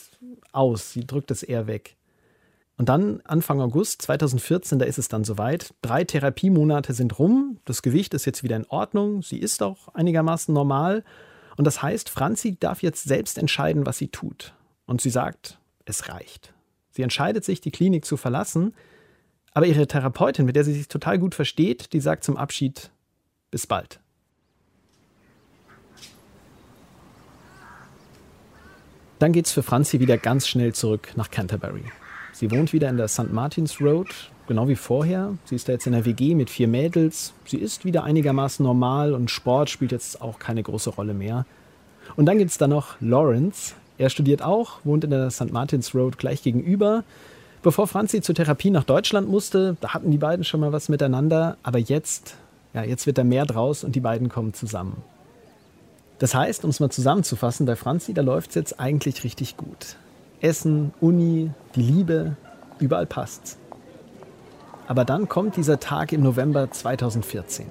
aus, 0.52 0.92
sie 0.92 1.04
drückt 1.04 1.32
es 1.32 1.42
eher 1.42 1.66
weg. 1.66 1.96
Und 2.82 2.88
dann 2.88 3.20
Anfang 3.22 3.60
August 3.60 4.02
2014, 4.02 4.80
da 4.80 4.86
ist 4.86 4.98
es 4.98 5.06
dann 5.06 5.22
soweit. 5.22 5.72
Drei 5.82 6.02
Therapiemonate 6.02 6.94
sind 6.94 7.16
rum. 7.16 7.60
Das 7.64 7.80
Gewicht 7.80 8.12
ist 8.12 8.24
jetzt 8.24 8.42
wieder 8.42 8.56
in 8.56 8.66
Ordnung. 8.66 9.22
Sie 9.22 9.38
ist 9.38 9.62
auch 9.62 9.86
einigermaßen 9.94 10.52
normal. 10.52 11.04
Und 11.56 11.64
das 11.64 11.80
heißt, 11.80 12.10
Franzi 12.10 12.56
darf 12.58 12.82
jetzt 12.82 13.04
selbst 13.04 13.38
entscheiden, 13.38 13.86
was 13.86 13.98
sie 13.98 14.08
tut. 14.08 14.52
Und 14.84 15.00
sie 15.00 15.10
sagt, 15.10 15.60
es 15.84 16.08
reicht. 16.08 16.54
Sie 16.90 17.02
entscheidet 17.02 17.44
sich, 17.44 17.60
die 17.60 17.70
Klinik 17.70 18.04
zu 18.04 18.16
verlassen. 18.16 18.74
Aber 19.54 19.66
ihre 19.66 19.86
Therapeutin, 19.86 20.44
mit 20.44 20.56
der 20.56 20.64
sie 20.64 20.74
sich 20.74 20.88
total 20.88 21.20
gut 21.20 21.36
versteht, 21.36 21.92
die 21.92 22.00
sagt 22.00 22.24
zum 22.24 22.36
Abschied, 22.36 22.90
bis 23.52 23.68
bald. 23.68 24.00
Dann 29.20 29.30
geht's 29.30 29.52
für 29.52 29.62
Franzi 29.62 30.00
wieder 30.00 30.18
ganz 30.18 30.48
schnell 30.48 30.74
zurück 30.74 31.12
nach 31.14 31.30
Canterbury. 31.30 31.84
Sie 32.42 32.50
wohnt 32.50 32.72
wieder 32.72 32.88
in 32.88 32.96
der 32.96 33.06
St. 33.06 33.32
Martins 33.32 33.80
Road, 33.80 34.08
genau 34.48 34.66
wie 34.66 34.74
vorher. 34.74 35.38
Sie 35.44 35.54
ist 35.54 35.68
da 35.68 35.74
jetzt 35.74 35.86
in 35.86 35.92
der 35.92 36.04
WG 36.04 36.34
mit 36.34 36.50
vier 36.50 36.66
Mädels. 36.66 37.34
Sie 37.46 37.56
ist 37.56 37.84
wieder 37.84 38.02
einigermaßen 38.02 38.64
normal 38.64 39.14
und 39.14 39.30
Sport 39.30 39.70
spielt 39.70 39.92
jetzt 39.92 40.20
auch 40.20 40.40
keine 40.40 40.60
große 40.60 40.90
Rolle 40.90 41.14
mehr. 41.14 41.46
Und 42.16 42.26
dann 42.26 42.38
gibt 42.38 42.50
es 42.50 42.58
da 42.58 42.66
noch 42.66 42.96
Lawrence. 43.00 43.74
Er 43.96 44.10
studiert 44.10 44.42
auch, 44.42 44.80
wohnt 44.82 45.04
in 45.04 45.10
der 45.10 45.30
St. 45.30 45.52
Martins 45.52 45.94
Road 45.94 46.18
gleich 46.18 46.42
gegenüber. 46.42 47.04
Bevor 47.62 47.86
Franzi 47.86 48.22
zur 48.22 48.34
Therapie 48.34 48.70
nach 48.70 48.82
Deutschland 48.82 49.28
musste, 49.28 49.76
da 49.80 49.94
hatten 49.94 50.10
die 50.10 50.18
beiden 50.18 50.44
schon 50.44 50.58
mal 50.58 50.72
was 50.72 50.88
miteinander. 50.88 51.58
Aber 51.62 51.78
jetzt, 51.78 52.34
ja, 52.74 52.82
jetzt 52.82 53.06
wird 53.06 53.18
da 53.18 53.22
mehr 53.22 53.46
draus 53.46 53.84
und 53.84 53.94
die 53.94 54.00
beiden 54.00 54.28
kommen 54.28 54.52
zusammen. 54.52 54.96
Das 56.18 56.34
heißt, 56.34 56.64
um 56.64 56.70
es 56.70 56.80
mal 56.80 56.90
zusammenzufassen, 56.90 57.66
bei 57.66 57.76
Franzi, 57.76 58.14
da 58.14 58.22
läuft 58.22 58.48
es 58.48 58.56
jetzt 58.56 58.80
eigentlich 58.80 59.22
richtig 59.22 59.56
gut. 59.56 59.96
Essen, 60.42 60.92
Uni, 61.00 61.50
die 61.76 61.82
Liebe, 61.82 62.36
überall 62.80 63.06
passt's. 63.06 63.58
Aber 64.88 65.04
dann 65.04 65.28
kommt 65.28 65.56
dieser 65.56 65.78
Tag 65.78 66.12
im 66.12 66.22
November 66.22 66.68
2014. 66.70 67.70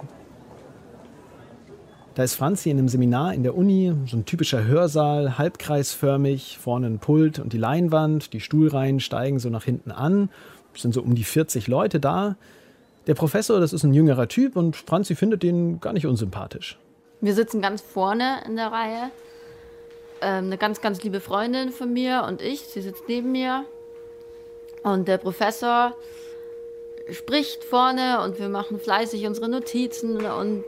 Da 2.16 2.24
ist 2.24 2.36
Franzi 2.36 2.70
in 2.70 2.78
einem 2.78 2.88
Seminar 2.88 3.34
in 3.34 3.44
der 3.44 3.56
Uni, 3.56 3.94
so 4.08 4.18
ein 4.18 4.26
typischer 4.26 4.64
Hörsaal, 4.64 5.38
halbkreisförmig, 5.38 6.60
vorne 6.60 6.88
ein 6.88 7.00
Pult 7.00 7.40
und 7.40 7.52
die 7.52 7.58
Leinwand, 7.58 8.32
die 8.32 8.40
Stuhlreihen 8.40 9.02
steigen 9.02 9.40
so 9.40 9.50
nach 9.50 9.66
hinten 9.66 9.92
an, 9.92 10.30
es 10.74 10.82
sind 10.82 10.94
so 10.94 11.02
um 11.02 11.14
die 11.16 11.26
40 11.26 11.68
Leute 11.68 12.00
da. 12.00 12.38
Der 13.08 13.16
Professor, 13.16 13.60
das 13.60 13.74
ist 13.74 13.84
ein 13.84 13.94
jüngerer 13.94 14.30
Typ 14.30 14.56
und 14.56 14.78
Franzi 14.78 15.16
findet 15.16 15.44
den 15.44 15.82
gar 15.82 15.92
nicht 15.92 16.08
unsympathisch. 16.08 16.78
Wir 17.20 17.34
sitzen 17.34 17.62
ganz 17.62 17.82
vorne 17.82 18.42
in 18.46 18.56
der 18.56 18.72
Reihe 18.72 19.12
ähm, 20.22 20.46
eine 20.46 20.58
ganz, 20.58 20.82
ganz 20.82 21.02
liebe 21.04 21.20
Freundin 21.20 21.70
von 21.70 21.92
mir 21.92 22.26
und 22.28 22.42
ich, 22.42 22.62
sie 22.62 22.82
sitzt 22.82 23.04
neben 23.08 23.32
mir. 23.32 23.66
Und 24.84 25.08
der 25.08 25.18
Professor 25.18 25.96
spricht 27.10 27.64
vorne 27.64 28.22
und 28.24 28.40
wir 28.40 28.50
machen 28.50 28.80
fleißig 28.80 29.26
unsere 29.28 29.50
Notizen 29.50 30.26
und 30.26 30.64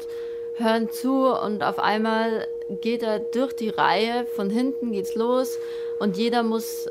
hören 0.58 0.90
zu 0.90 1.34
und 1.34 1.64
auf 1.64 1.80
einmal 1.80 2.48
geht 2.82 3.04
er 3.04 3.20
durch 3.20 3.54
die 3.54 3.70
Reihe, 3.70 4.26
von 4.36 4.50
hinten 4.50 4.92
geht's 4.92 5.16
los 5.16 5.58
und 6.00 6.18
jeder 6.18 6.44
muss 6.44 6.88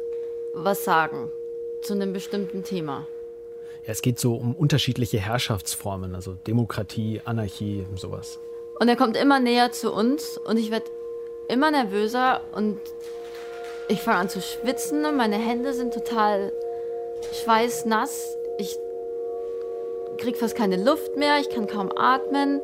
was 0.54 0.84
sagen 0.84 1.30
zu 1.82 1.94
einem 1.94 2.12
bestimmten 2.12 2.64
Thema. 2.64 3.06
Ja, 3.84 3.92
es 3.92 4.02
geht 4.02 4.18
so 4.18 4.34
um 4.34 4.54
unterschiedliche 4.54 5.18
Herrschaftsformen, 5.18 6.14
also 6.14 6.34
Demokratie, 6.46 7.20
Anarchie, 7.24 7.84
sowas. 7.96 8.38
Und 8.78 8.88
er 8.88 8.96
kommt 8.96 9.16
immer 9.16 9.40
näher 9.40 9.72
zu 9.72 9.92
uns 9.92 10.38
und 10.38 10.56
ich 10.56 10.70
werde 10.70 10.86
immer 11.48 11.70
nervöser 11.70 12.40
und 12.54 12.78
ich 13.88 14.00
fange 14.00 14.18
an 14.18 14.28
zu 14.28 14.40
schwitzen. 14.40 15.02
Meine 15.16 15.36
Hände 15.36 15.74
sind 15.74 15.92
total 15.94 16.52
schweißnass. 17.44 18.36
Ich 18.58 18.78
kriege 20.18 20.38
fast 20.38 20.56
keine 20.56 20.76
Luft 20.76 21.16
mehr. 21.16 21.38
Ich 21.40 21.50
kann 21.50 21.66
kaum 21.66 21.90
atmen. 21.96 22.60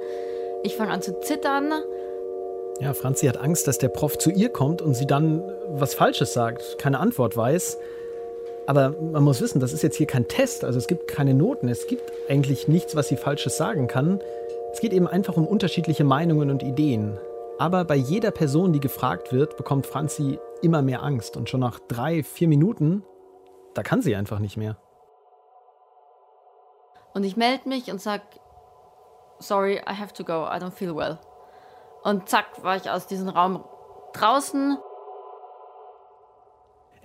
Ich 0.62 0.76
fange 0.76 0.92
an 0.92 1.02
zu 1.02 1.20
zittern. 1.20 1.72
Ja, 2.80 2.94
Franzi 2.94 3.26
hat 3.26 3.36
Angst, 3.38 3.66
dass 3.66 3.78
der 3.78 3.88
Prof 3.88 4.18
zu 4.18 4.30
ihr 4.30 4.50
kommt 4.50 4.80
und 4.80 4.94
sie 4.94 5.06
dann 5.06 5.42
was 5.68 5.94
Falsches 5.94 6.32
sagt, 6.32 6.78
keine 6.78 7.00
Antwort 7.00 7.36
weiß. 7.36 7.78
Aber 8.66 8.94
man 9.00 9.24
muss 9.24 9.40
wissen, 9.40 9.60
das 9.60 9.72
ist 9.72 9.82
jetzt 9.82 9.96
hier 9.96 10.06
kein 10.06 10.28
Test, 10.28 10.64
also 10.64 10.78
es 10.78 10.86
gibt 10.86 11.08
keine 11.08 11.34
Noten, 11.34 11.68
es 11.68 11.86
gibt 11.86 12.02
eigentlich 12.28 12.68
nichts, 12.68 12.94
was 12.94 13.08
sie 13.08 13.16
Falsches 13.16 13.56
sagen 13.56 13.88
kann. 13.88 14.20
Es 14.72 14.80
geht 14.80 14.92
eben 14.92 15.08
einfach 15.08 15.36
um 15.36 15.46
unterschiedliche 15.46 16.04
Meinungen 16.04 16.50
und 16.50 16.62
Ideen. 16.62 17.18
Aber 17.59 17.85
bei 17.85 17.97
jeder 17.97 18.31
Person, 18.31 18.73
die 18.73 18.81
gefragt 18.81 19.33
wird, 19.33 19.57
bekommt 19.57 19.85
Franzi 19.85 20.38
immer 20.62 20.81
mehr 20.81 21.03
Angst. 21.03 21.37
Und 21.37 21.51
schon 21.51 21.61
nach 21.61 21.81
drei, 21.81 22.23
vier 22.23 22.47
Minuten, 22.47 23.03
da 23.75 23.83
kann 23.83 24.01
sie 24.01 24.14
einfach 24.14 24.38
nicht 24.38 24.57
mehr. 24.57 24.77
Und 27.14 27.25
ich 27.25 27.37
melde 27.37 27.68
mich 27.68 27.90
und 27.90 28.01
sage, 28.01 28.23
sorry, 29.40 29.79
I 29.79 29.94
have 29.94 30.12
to 30.14 30.25
go, 30.25 30.44
I 30.44 30.61
don't 30.61 30.71
feel 30.71 30.94
well. 30.94 31.18
Und 32.05 32.29
zack, 32.29 32.62
war 32.62 32.77
ich 32.77 32.88
aus 32.90 33.09
diesem 33.09 33.29
Raum 33.29 33.64
draußen. 34.12 34.79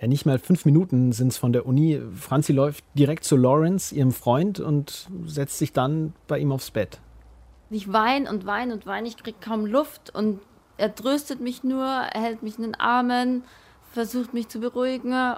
Ja, 0.00 0.06
nicht 0.06 0.24
mal 0.24 0.38
fünf 0.38 0.64
Minuten 0.64 1.10
sind 1.10 1.28
es 1.28 1.36
von 1.36 1.52
der 1.52 1.66
Uni. 1.66 2.00
Franzi 2.14 2.52
läuft 2.52 2.84
direkt 2.94 3.24
zu 3.24 3.36
Lawrence, 3.36 3.92
ihrem 3.92 4.12
Freund, 4.12 4.60
und 4.60 5.08
setzt 5.26 5.58
sich 5.58 5.72
dann 5.72 6.14
bei 6.28 6.38
ihm 6.38 6.52
aufs 6.52 6.70
Bett. 6.70 7.00
Ich 7.70 7.92
weine 7.92 8.30
und 8.30 8.46
weine 8.46 8.74
und 8.74 8.86
weine, 8.86 9.08
ich 9.08 9.16
kriege 9.16 9.38
kaum 9.40 9.66
Luft 9.66 10.14
und 10.14 10.40
er 10.76 10.94
tröstet 10.94 11.40
mich 11.40 11.64
nur, 11.64 11.84
er 11.84 12.20
hält 12.20 12.42
mich 12.42 12.56
in 12.56 12.64
den 12.64 12.74
Armen, 12.74 13.44
versucht 13.92 14.34
mich 14.34 14.48
zu 14.48 14.60
beruhigen. 14.60 15.36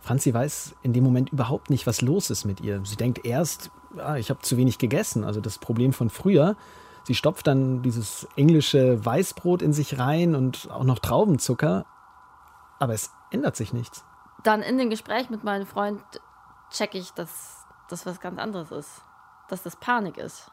Franzi 0.00 0.34
weiß 0.34 0.74
in 0.82 0.92
dem 0.92 1.04
Moment 1.04 1.30
überhaupt 1.30 1.70
nicht, 1.70 1.86
was 1.86 2.00
los 2.00 2.30
ist 2.30 2.44
mit 2.44 2.60
ihr. 2.60 2.84
Sie 2.84 2.96
denkt 2.96 3.24
erst, 3.24 3.70
ja, 3.96 4.16
ich 4.16 4.30
habe 4.30 4.40
zu 4.40 4.56
wenig 4.56 4.78
gegessen, 4.78 5.24
also 5.24 5.40
das 5.40 5.58
Problem 5.58 5.92
von 5.92 6.10
früher. 6.10 6.56
Sie 7.04 7.14
stopft 7.14 7.46
dann 7.46 7.82
dieses 7.82 8.26
englische 8.36 9.04
Weißbrot 9.04 9.62
in 9.62 9.72
sich 9.72 9.98
rein 9.98 10.34
und 10.34 10.68
auch 10.70 10.84
noch 10.84 10.98
Traubenzucker. 10.98 11.84
Aber 12.78 12.94
es 12.94 13.10
ändert 13.30 13.56
sich 13.56 13.72
nichts. 13.72 14.04
Dann 14.42 14.62
in 14.62 14.78
dem 14.78 14.90
Gespräch 14.90 15.30
mit 15.30 15.44
meinem 15.44 15.66
Freund 15.66 16.02
checke 16.70 16.98
ich, 16.98 17.12
dass 17.12 17.64
das 17.88 18.06
was 18.06 18.20
ganz 18.20 18.38
anderes 18.38 18.70
ist. 18.72 19.02
Dass 19.48 19.62
das 19.62 19.76
Panik 19.76 20.16
ist. 20.16 20.50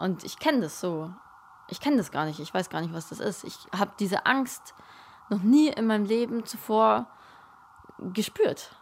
Und 0.00 0.24
ich 0.24 0.38
kenne 0.38 0.62
das 0.62 0.80
so. 0.80 1.12
Ich 1.68 1.80
kenne 1.80 1.98
das 1.98 2.10
gar 2.10 2.24
nicht. 2.24 2.40
Ich 2.40 2.52
weiß 2.52 2.70
gar 2.70 2.80
nicht, 2.80 2.94
was 2.94 3.10
das 3.10 3.20
ist. 3.20 3.44
Ich 3.44 3.56
habe 3.76 3.92
diese 3.98 4.24
Angst 4.24 4.74
noch 5.28 5.42
nie 5.42 5.68
in 5.68 5.86
meinem 5.86 6.06
Leben 6.06 6.44
zuvor 6.46 7.06
gespürt. 7.98 8.74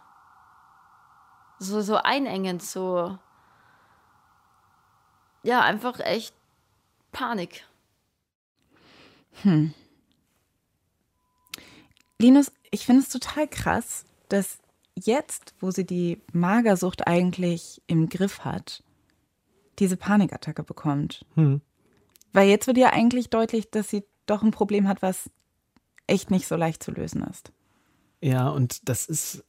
so, 1.59 1.81
so 1.81 1.97
einengend, 1.97 2.63
so. 2.63 3.17
Ja, 5.43 5.61
einfach 5.61 5.99
echt 5.99 6.33
Panik. 7.11 7.65
Hm. 9.43 9.73
Linus, 12.17 12.51
ich 12.71 12.85
finde 12.85 13.01
es 13.01 13.09
total 13.09 13.47
krass, 13.47 14.05
dass 14.29 14.59
jetzt, 14.95 15.53
wo 15.59 15.71
sie 15.71 15.85
die 15.85 16.21
Magersucht 16.31 17.07
eigentlich 17.07 17.81
im 17.87 18.07
Griff 18.09 18.45
hat, 18.45 18.83
diese 19.79 19.97
Panikattacke 19.97 20.63
bekommt. 20.63 21.25
Hm. 21.35 21.61
Weil 22.33 22.49
jetzt 22.49 22.67
wird 22.67 22.77
ja 22.77 22.91
eigentlich 22.93 23.29
deutlich, 23.29 23.69
dass 23.71 23.89
sie 23.89 24.03
doch 24.25 24.43
ein 24.43 24.51
Problem 24.51 24.87
hat, 24.87 25.01
was 25.01 25.29
echt 26.07 26.31
nicht 26.31 26.47
so 26.47 26.55
leicht 26.55 26.83
zu 26.83 26.91
lösen 26.91 27.23
ist. 27.23 27.51
Ja, 28.21 28.49
und 28.49 28.89
das 28.89 29.05
ist 29.05 29.43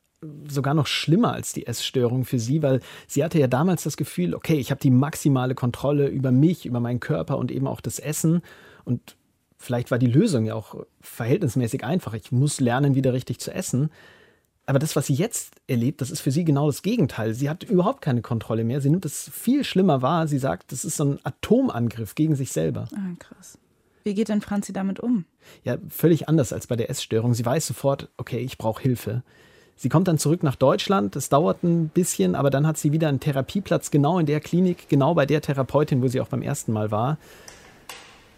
sogar 0.48 0.74
noch 0.74 0.86
schlimmer 0.86 1.32
als 1.32 1.52
die 1.52 1.66
Essstörung 1.66 2.24
für 2.24 2.38
sie, 2.38 2.62
weil 2.62 2.80
sie 3.06 3.24
hatte 3.24 3.38
ja 3.38 3.46
damals 3.46 3.84
das 3.84 3.96
Gefühl, 3.96 4.34
okay, 4.34 4.56
ich 4.56 4.70
habe 4.70 4.80
die 4.80 4.90
maximale 4.90 5.54
Kontrolle 5.54 6.08
über 6.08 6.30
mich, 6.30 6.66
über 6.66 6.80
meinen 6.80 7.00
Körper 7.00 7.38
und 7.38 7.50
eben 7.50 7.66
auch 7.66 7.80
das 7.80 7.98
Essen. 7.98 8.42
Und 8.84 9.16
vielleicht 9.56 9.90
war 9.90 9.98
die 9.98 10.06
Lösung 10.06 10.44
ja 10.44 10.54
auch 10.54 10.86
verhältnismäßig 11.00 11.84
einfach. 11.84 12.12
Ich 12.14 12.32
muss 12.32 12.60
lernen, 12.60 12.94
wieder 12.94 13.14
richtig 13.14 13.40
zu 13.40 13.52
essen. 13.52 13.90
Aber 14.70 14.78
das, 14.78 14.94
was 14.94 15.09
sie 15.09 15.14
jetzt 15.14 15.56
erlebt, 15.66 16.00
das 16.00 16.12
ist 16.12 16.20
für 16.20 16.30
sie 16.30 16.44
genau 16.44 16.68
das 16.68 16.83
Gegenteil. 16.83 17.35
Sie 17.35 17.50
hat 17.50 17.64
überhaupt 17.64 18.02
keine 18.02 18.22
Kontrolle 18.22 18.62
mehr. 18.62 18.80
Sie 18.80 18.88
nimmt 18.88 19.04
es 19.04 19.28
viel 19.28 19.64
schlimmer 19.64 20.00
wahr. 20.00 20.28
Sie 20.28 20.38
sagt, 20.38 20.70
das 20.70 20.85
ist 20.85 20.96
so 20.96 21.06
ein 21.06 21.18
Atomangriff 21.24 22.14
gegen 22.14 22.37
sich 22.37 22.52
selber. 22.52 22.87
Ah, 22.94 23.16
krass. 23.18 23.59
Wie 24.04 24.14
geht 24.14 24.28
denn 24.28 24.40
Franzi 24.40 24.72
damit 24.72 25.00
um? 25.00 25.24
Ja, 25.64 25.76
völlig 25.88 26.28
anders 26.28 26.52
als 26.52 26.68
bei 26.68 26.76
der 26.76 26.88
Essstörung. 26.88 27.35
Sie 27.35 27.44
weiß 27.44 27.66
sofort, 27.66 28.11
okay, 28.16 28.38
ich 28.38 28.59
brauche 28.59 28.80
Hilfe. 28.80 29.24
Sie 29.74 29.88
kommt 29.88 30.06
dann 30.06 30.18
zurück 30.18 30.44
nach 30.44 30.54
Deutschland. 30.54 31.16
Es 31.16 31.30
dauert 31.30 31.64
ein 31.64 31.88
bisschen, 31.88 32.37
aber 32.37 32.50
dann 32.50 32.64
hat 32.64 32.78
sie 32.78 32.92
wieder 32.92 33.09
einen 33.09 33.18
Therapieplatz 33.18 33.90
genau 33.90 34.20
in 34.20 34.26
der 34.26 34.38
Klinik, 34.38 34.88
genau 34.88 35.14
bei 35.14 35.26
der 35.26 35.40
Therapeutin, 35.40 36.00
wo 36.00 36.06
sie 36.06 36.20
auch 36.20 36.28
beim 36.28 36.42
ersten 36.42 36.72
Mal 36.72 36.92
war. 36.92 37.18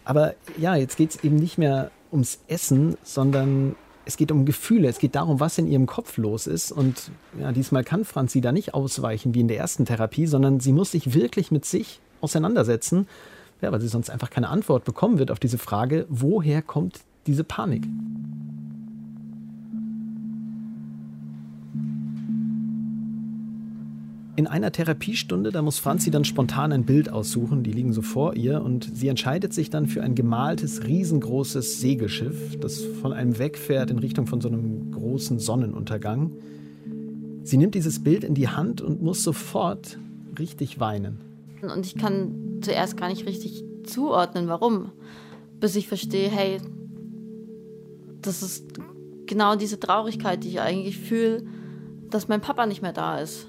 Aber 0.03 0.33
ja, 0.57 0.75
jetzt 0.75 0.97
geht 0.97 1.11
es 1.11 1.23
eben 1.23 1.35
nicht 1.35 1.59
mehr 1.59 1.91
ums 2.11 2.39
Essen, 2.47 2.97
sondern 3.03 3.75
es 4.05 4.17
geht 4.17 4.31
um 4.31 4.45
Gefühle. 4.45 4.87
Es 4.87 4.99
geht 4.99 5.15
darum, 5.15 5.39
was 5.39 5.57
in 5.57 5.67
ihrem 5.67 5.85
Kopf 5.85 6.17
los 6.17 6.47
ist. 6.47 6.71
Und 6.71 7.11
ja, 7.39 7.51
diesmal 7.51 7.83
kann 7.83 8.05
Franzi 8.05 8.41
da 8.41 8.51
nicht 8.51 8.73
ausweichen 8.73 9.33
wie 9.33 9.41
in 9.41 9.47
der 9.47 9.57
ersten 9.57 9.85
Therapie, 9.85 10.27
sondern 10.27 10.59
sie 10.59 10.73
muss 10.73 10.91
sich 10.91 11.13
wirklich 11.13 11.51
mit 11.51 11.65
sich 11.65 11.99
auseinandersetzen 12.21 13.07
ja, 13.63 13.71
weil 13.71 13.81
sie 13.81 13.87
sonst 13.87 14.09
einfach 14.09 14.29
keine 14.29 14.49
Antwort 14.49 14.83
bekommen 14.83 15.17
wird 15.17 15.31
auf 15.31 15.39
diese 15.39 15.57
Frage, 15.57 16.05
woher 16.09 16.61
kommt 16.61 16.99
diese 17.25 17.43
Panik? 17.43 17.87
In 24.35 24.47
einer 24.47 24.71
Therapiestunde, 24.71 25.51
da 25.51 25.61
muss 25.61 25.77
Franzi 25.77 26.09
dann 26.09 26.25
spontan 26.25 26.71
ein 26.71 26.85
Bild 26.85 27.07
aussuchen, 27.07 27.61
die 27.61 27.71
liegen 27.71 27.93
so 27.93 28.01
vor 28.01 28.35
ihr 28.35 28.63
und 28.63 28.89
sie 28.97 29.07
entscheidet 29.07 29.53
sich 29.53 29.69
dann 29.69 29.85
für 29.85 30.01
ein 30.01 30.15
gemaltes, 30.15 30.85
riesengroßes 30.85 31.79
Segelschiff, 31.79 32.57
das 32.59 32.83
von 33.01 33.13
einem 33.13 33.37
wegfährt 33.37 33.91
in 33.91 33.99
Richtung 33.99 34.25
von 34.25 34.41
so 34.41 34.47
einem 34.47 34.91
großen 34.91 35.37
Sonnenuntergang. 35.37 36.31
Sie 37.43 37.57
nimmt 37.57 37.75
dieses 37.75 38.03
Bild 38.03 38.23
in 38.23 38.33
die 38.33 38.47
Hand 38.47 38.81
und 38.81 39.03
muss 39.03 39.21
sofort 39.21 39.99
richtig 40.39 40.79
weinen. 40.79 41.19
Und 41.61 41.85
ich 41.85 41.95
kann 41.95 42.59
zuerst 42.61 42.97
gar 42.97 43.09
nicht 43.09 43.27
richtig 43.27 43.63
zuordnen, 43.83 44.47
warum. 44.47 44.91
Bis 45.59 45.75
ich 45.75 45.87
verstehe, 45.87 46.29
hey, 46.29 46.57
das 48.21 48.41
ist 48.41 48.65
genau 49.27 49.55
diese 49.55 49.79
Traurigkeit, 49.79 50.43
die 50.43 50.49
ich 50.49 50.61
eigentlich 50.61 50.97
fühle, 50.97 51.43
dass 52.09 52.27
mein 52.27 52.41
Papa 52.41 52.65
nicht 52.65 52.81
mehr 52.81 52.93
da 52.93 53.19
ist. 53.19 53.47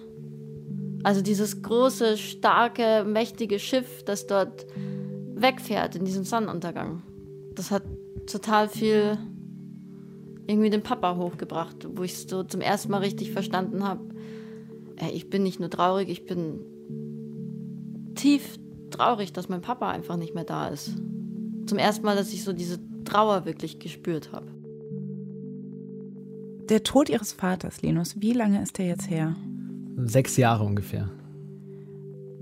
Also 1.04 1.22
dieses 1.22 1.62
große, 1.62 2.16
starke, 2.16 3.04
mächtige 3.04 3.58
Schiff, 3.58 4.02
das 4.04 4.26
dort 4.26 4.66
wegfährt 5.34 5.94
in 5.96 6.04
diesem 6.04 6.24
Sonnenuntergang. 6.24 7.02
Das 7.54 7.70
hat 7.70 7.84
total 8.26 8.68
viel 8.68 9.18
irgendwie 10.46 10.70
den 10.70 10.82
Papa 10.82 11.16
hochgebracht, 11.16 11.86
wo 11.94 12.02
ich 12.02 12.12
es 12.12 12.22
so 12.22 12.42
zum 12.42 12.60
ersten 12.60 12.90
Mal 12.90 12.98
richtig 12.98 13.32
verstanden 13.32 13.84
habe. 13.84 14.02
Ich 15.12 15.28
bin 15.28 15.42
nicht 15.42 15.60
nur 15.60 15.70
traurig, 15.70 16.08
ich 16.08 16.24
bin 16.24 16.60
tief 18.14 18.58
traurig, 18.90 19.32
dass 19.32 19.48
mein 19.48 19.60
Papa 19.60 19.90
einfach 19.90 20.16
nicht 20.16 20.34
mehr 20.34 20.44
da 20.44 20.68
ist. 20.68 20.96
Zum 21.66 21.78
ersten 21.78 22.04
Mal, 22.04 22.16
dass 22.16 22.32
ich 22.32 22.44
so 22.44 22.52
diese 22.52 22.78
Trauer 23.04 23.44
wirklich 23.44 23.78
gespürt 23.78 24.32
habe. 24.32 24.46
Der 26.68 26.82
Tod 26.82 27.10
Ihres 27.10 27.32
Vaters, 27.32 27.82
Linus, 27.82 28.20
wie 28.20 28.32
lange 28.32 28.62
ist 28.62 28.78
der 28.78 28.86
jetzt 28.86 29.10
her? 29.10 29.36
Sechs 29.96 30.36
Jahre 30.36 30.64
ungefähr. 30.64 31.10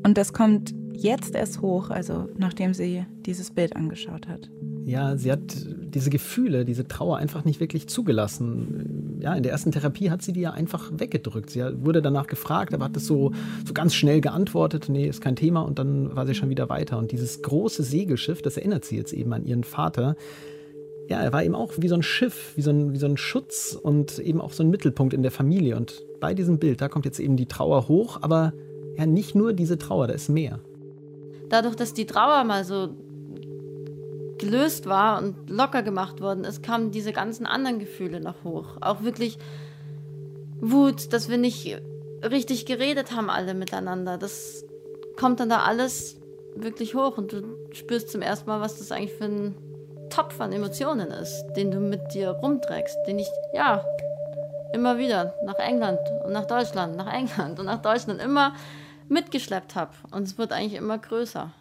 Und 0.04 0.18
das 0.18 0.32
kommt 0.32 0.74
jetzt 0.92 1.34
erst 1.34 1.60
hoch, 1.60 1.90
also 1.90 2.28
nachdem 2.36 2.74
sie 2.74 3.04
dieses 3.26 3.50
Bild 3.50 3.76
angeschaut 3.76 4.28
hat. 4.28 4.50
Ja, 4.84 5.16
sie 5.16 5.30
hat 5.30 5.40
diese 5.94 6.10
Gefühle, 6.10 6.64
diese 6.64 6.88
Trauer 6.88 7.18
einfach 7.18 7.44
nicht 7.44 7.60
wirklich 7.60 7.86
zugelassen. 7.88 9.18
Ja, 9.20 9.34
in 9.34 9.42
der 9.42 9.52
ersten 9.52 9.70
Therapie 9.70 10.10
hat 10.10 10.22
sie 10.22 10.32
die 10.32 10.40
ja 10.40 10.50
einfach 10.50 10.90
weggedrückt. 10.92 11.50
Sie 11.50 11.62
wurde 11.84 12.02
danach 12.02 12.26
gefragt, 12.26 12.74
aber 12.74 12.86
hat 12.86 12.96
das 12.96 13.06
so, 13.06 13.32
so 13.64 13.74
ganz 13.74 13.94
schnell 13.94 14.20
geantwortet, 14.20 14.88
nee, 14.88 15.06
ist 15.06 15.20
kein 15.20 15.36
Thema 15.36 15.60
und 15.60 15.78
dann 15.78 16.14
war 16.16 16.26
sie 16.26 16.34
schon 16.34 16.48
wieder 16.48 16.68
weiter. 16.68 16.98
Und 16.98 17.12
dieses 17.12 17.42
große 17.42 17.84
Segelschiff, 17.84 18.42
das 18.42 18.56
erinnert 18.56 18.84
sie 18.84 18.96
jetzt 18.96 19.12
eben 19.12 19.32
an 19.32 19.44
ihren 19.44 19.64
Vater. 19.64 20.16
Ja, 21.08 21.20
er 21.20 21.32
war 21.32 21.44
eben 21.44 21.54
auch 21.54 21.72
wie 21.78 21.88
so 21.88 21.94
ein 21.94 22.02
Schiff, 22.02 22.52
wie 22.56 22.62
so 22.62 22.70
ein, 22.70 22.92
wie 22.92 22.98
so 22.98 23.06
ein 23.06 23.16
Schutz 23.16 23.78
und 23.80 24.18
eben 24.18 24.40
auch 24.40 24.52
so 24.52 24.64
ein 24.64 24.70
Mittelpunkt 24.70 25.14
in 25.14 25.22
der 25.22 25.30
Familie. 25.30 25.76
Und 25.76 26.02
bei 26.22 26.34
diesem 26.34 26.60
Bild, 26.60 26.80
da 26.80 26.88
kommt 26.88 27.04
jetzt 27.04 27.18
eben 27.18 27.36
die 27.36 27.46
Trauer 27.46 27.88
hoch, 27.88 28.18
aber 28.22 28.52
ja, 28.96 29.06
nicht 29.06 29.34
nur 29.34 29.52
diese 29.52 29.76
Trauer, 29.76 30.06
da 30.06 30.14
ist 30.14 30.28
mehr. 30.28 30.60
Dadurch, 31.48 31.74
dass 31.74 31.94
die 31.94 32.06
Trauer 32.06 32.44
mal 32.44 32.64
so 32.64 32.90
gelöst 34.38 34.86
war 34.86 35.20
und 35.20 35.50
locker 35.50 35.82
gemacht 35.82 36.20
worden 36.20 36.44
ist, 36.44 36.62
kamen 36.62 36.92
diese 36.92 37.12
ganzen 37.12 37.44
anderen 37.44 37.80
Gefühle 37.80 38.20
noch 38.20 38.44
hoch. 38.44 38.76
Auch 38.80 39.02
wirklich 39.02 39.36
Wut, 40.60 41.12
dass 41.12 41.28
wir 41.28 41.38
nicht 41.38 41.82
richtig 42.22 42.66
geredet 42.66 43.16
haben 43.16 43.28
alle 43.28 43.54
miteinander. 43.54 44.16
Das 44.16 44.64
kommt 45.18 45.40
dann 45.40 45.48
da 45.48 45.62
alles 45.62 46.20
wirklich 46.54 46.94
hoch 46.94 47.18
und 47.18 47.32
du 47.32 47.42
spürst 47.72 48.10
zum 48.10 48.22
ersten 48.22 48.48
Mal, 48.48 48.60
was 48.60 48.78
das 48.78 48.92
eigentlich 48.92 49.14
für 49.14 49.24
ein 49.24 49.54
Topf 50.08 50.40
an 50.40 50.52
Emotionen 50.52 51.10
ist, 51.10 51.46
den 51.56 51.72
du 51.72 51.80
mit 51.80 52.14
dir 52.14 52.30
rumträgst, 52.30 52.96
den 53.08 53.18
ich, 53.18 53.28
ja, 53.54 53.84
immer 54.72 54.98
wieder 54.98 55.34
nach 55.44 55.58
England 55.58 55.98
und 56.24 56.32
nach 56.32 56.46
Deutschland, 56.46 56.96
nach 56.96 57.12
England 57.12 57.58
und 57.58 57.66
nach 57.66 57.82
Deutschland 57.82 58.20
immer 58.20 58.54
mitgeschleppt 59.08 59.74
habe. 59.74 59.92
Und 60.10 60.22
es 60.22 60.38
wird 60.38 60.52
eigentlich 60.52 60.74
immer 60.74 60.98
größer. 60.98 61.52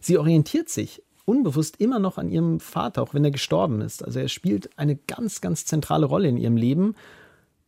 Sie 0.00 0.18
orientiert 0.18 0.68
sich 0.68 1.02
unbewusst 1.24 1.80
immer 1.80 1.98
noch 1.98 2.18
an 2.18 2.28
ihrem 2.28 2.60
Vater, 2.60 3.02
auch 3.02 3.14
wenn 3.14 3.24
er 3.24 3.30
gestorben 3.30 3.80
ist. 3.80 4.04
Also 4.04 4.18
er 4.18 4.28
spielt 4.28 4.78
eine 4.78 4.96
ganz, 4.96 5.40
ganz 5.40 5.64
zentrale 5.64 6.06
Rolle 6.06 6.28
in 6.28 6.36
ihrem 6.36 6.56
Leben. 6.56 6.94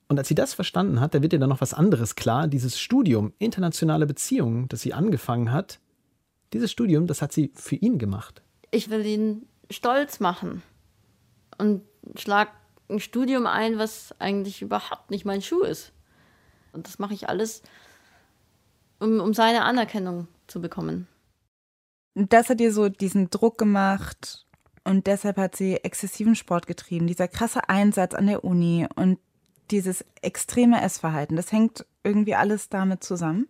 Und 0.08 0.18
als 0.18 0.28
sie 0.28 0.34
das 0.34 0.54
verstanden 0.54 1.00
hat, 1.00 1.14
da 1.14 1.22
wird 1.22 1.32
ihr 1.32 1.38
dann 1.38 1.48
noch 1.48 1.60
was 1.60 1.74
anderes 1.74 2.14
klar. 2.14 2.48
Dieses 2.48 2.78
Studium 2.78 3.32
internationale 3.38 4.06
Beziehungen, 4.06 4.68
das 4.68 4.82
sie 4.82 4.92
angefangen 4.92 5.52
hat, 5.52 5.80
dieses 6.52 6.70
Studium, 6.70 7.06
das 7.06 7.22
hat 7.22 7.32
sie 7.32 7.50
für 7.54 7.76
ihn 7.76 7.98
gemacht. 7.98 8.42
Ich 8.70 8.90
will 8.90 9.04
ihn 9.04 9.46
stolz 9.70 10.20
machen 10.20 10.62
und 11.58 11.82
schlag 12.16 12.48
ein 12.88 13.00
Studium 13.00 13.46
ein, 13.46 13.78
was 13.78 14.14
eigentlich 14.18 14.62
überhaupt 14.62 15.10
nicht 15.10 15.24
mein 15.24 15.42
Schuh 15.42 15.62
ist. 15.62 15.92
Und 16.72 16.86
das 16.86 16.98
mache 16.98 17.14
ich 17.14 17.28
alles, 17.28 17.62
um, 19.00 19.20
um 19.20 19.34
seine 19.34 19.64
Anerkennung 19.64 20.28
zu 20.46 20.60
bekommen. 20.60 21.06
Und 22.14 22.32
das 22.32 22.48
hat 22.48 22.60
ihr 22.60 22.72
so 22.72 22.88
diesen 22.88 23.30
Druck 23.30 23.58
gemacht 23.58 24.46
und 24.84 25.06
deshalb 25.06 25.36
hat 25.36 25.56
sie 25.56 25.76
exzessiven 25.76 26.34
Sport 26.34 26.66
getrieben. 26.66 27.06
Dieser 27.06 27.28
krasse 27.28 27.68
Einsatz 27.68 28.14
an 28.14 28.26
der 28.26 28.44
Uni 28.44 28.86
und 28.94 29.18
dieses 29.70 30.04
extreme 30.22 30.80
Essverhalten, 30.80 31.36
das 31.36 31.52
hängt 31.52 31.84
irgendwie 32.04 32.36
alles 32.36 32.68
damit 32.68 33.02
zusammen. 33.02 33.48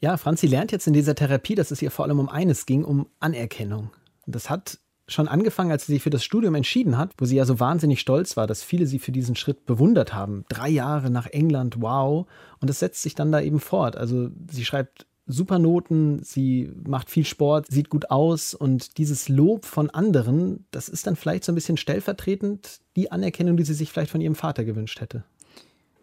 Ja, 0.00 0.16
Franzi 0.16 0.48
lernt 0.48 0.72
jetzt 0.72 0.88
in 0.88 0.92
dieser 0.92 1.14
Therapie, 1.14 1.54
dass 1.54 1.70
es 1.70 1.80
ihr 1.80 1.92
vor 1.92 2.04
allem 2.04 2.18
um 2.18 2.28
eines 2.28 2.66
ging, 2.66 2.84
um 2.84 3.06
Anerkennung. 3.20 3.92
Und 4.26 4.34
das 4.34 4.50
hat 4.50 4.80
schon 5.08 5.28
angefangen, 5.28 5.70
als 5.70 5.86
sie 5.86 5.94
sich 5.94 6.02
für 6.02 6.10
das 6.10 6.24
Studium 6.24 6.54
entschieden 6.54 6.96
hat, 6.96 7.12
wo 7.18 7.24
sie 7.24 7.36
ja 7.36 7.44
so 7.44 7.60
wahnsinnig 7.60 8.00
stolz 8.00 8.36
war, 8.36 8.46
dass 8.46 8.62
viele 8.62 8.86
sie 8.86 8.98
für 8.98 9.12
diesen 9.12 9.36
Schritt 9.36 9.66
bewundert 9.66 10.14
haben. 10.14 10.44
Drei 10.48 10.68
Jahre 10.68 11.10
nach 11.10 11.26
England, 11.26 11.80
wow. 11.80 12.26
Und 12.60 12.70
das 12.70 12.78
setzt 12.78 13.02
sich 13.02 13.14
dann 13.14 13.32
da 13.32 13.40
eben 13.40 13.60
fort. 13.60 13.96
Also 13.96 14.30
sie 14.50 14.64
schreibt 14.64 15.06
super 15.26 15.58
Noten, 15.58 16.22
sie 16.22 16.72
macht 16.86 17.10
viel 17.10 17.24
Sport, 17.24 17.66
sieht 17.68 17.90
gut 17.90 18.10
aus 18.10 18.54
und 18.54 18.98
dieses 18.98 19.28
Lob 19.28 19.64
von 19.64 19.90
anderen, 19.90 20.66
das 20.70 20.88
ist 20.88 21.06
dann 21.06 21.16
vielleicht 21.16 21.44
so 21.44 21.52
ein 21.52 21.54
bisschen 21.54 21.76
stellvertretend 21.76 22.80
die 22.96 23.12
Anerkennung, 23.12 23.56
die 23.56 23.64
sie 23.64 23.74
sich 23.74 23.90
vielleicht 23.90 24.10
von 24.10 24.20
ihrem 24.20 24.34
Vater 24.34 24.64
gewünscht 24.64 25.00
hätte. 25.00 25.24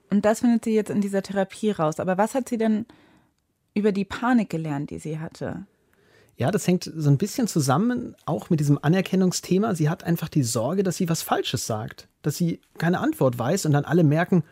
Und 0.09 0.25
das 0.25 0.39
findet 0.39 0.65
sie 0.65 0.73
jetzt 0.73 0.89
in 0.89 1.01
dieser 1.01 1.21
Therapie 1.21 1.71
raus. 1.71 1.99
Aber 1.99 2.17
was 2.17 2.33
hat 2.33 2.49
sie 2.49 2.57
denn 2.57 2.85
über 3.73 3.91
die 3.91 4.05
Panik 4.05 4.49
gelernt, 4.49 4.89
die 4.89 4.99
sie 4.99 5.19
hatte? 5.19 5.67
Ja, 6.39 6.51
das 6.51 6.65
hängt 6.65 6.89
so 6.95 7.09
ein 7.09 7.17
bisschen 7.17 7.47
zusammen, 7.47 8.15
auch 8.25 8.49
mit 8.49 8.61
diesem 8.61 8.79
Anerkennungsthema. 8.81 9.75
Sie 9.75 9.89
hat 9.89 10.05
einfach 10.05 10.29
die 10.29 10.43
Sorge, 10.43 10.83
dass 10.83 10.95
sie 10.95 11.09
was 11.09 11.21
Falsches 11.21 11.67
sagt, 11.67 12.07
dass 12.21 12.37
sie 12.37 12.61
keine 12.77 13.01
Antwort 13.01 13.37
weiß 13.37 13.65
und 13.65 13.73
dann 13.73 13.83
alle 13.83 14.05
merken, 14.05 14.43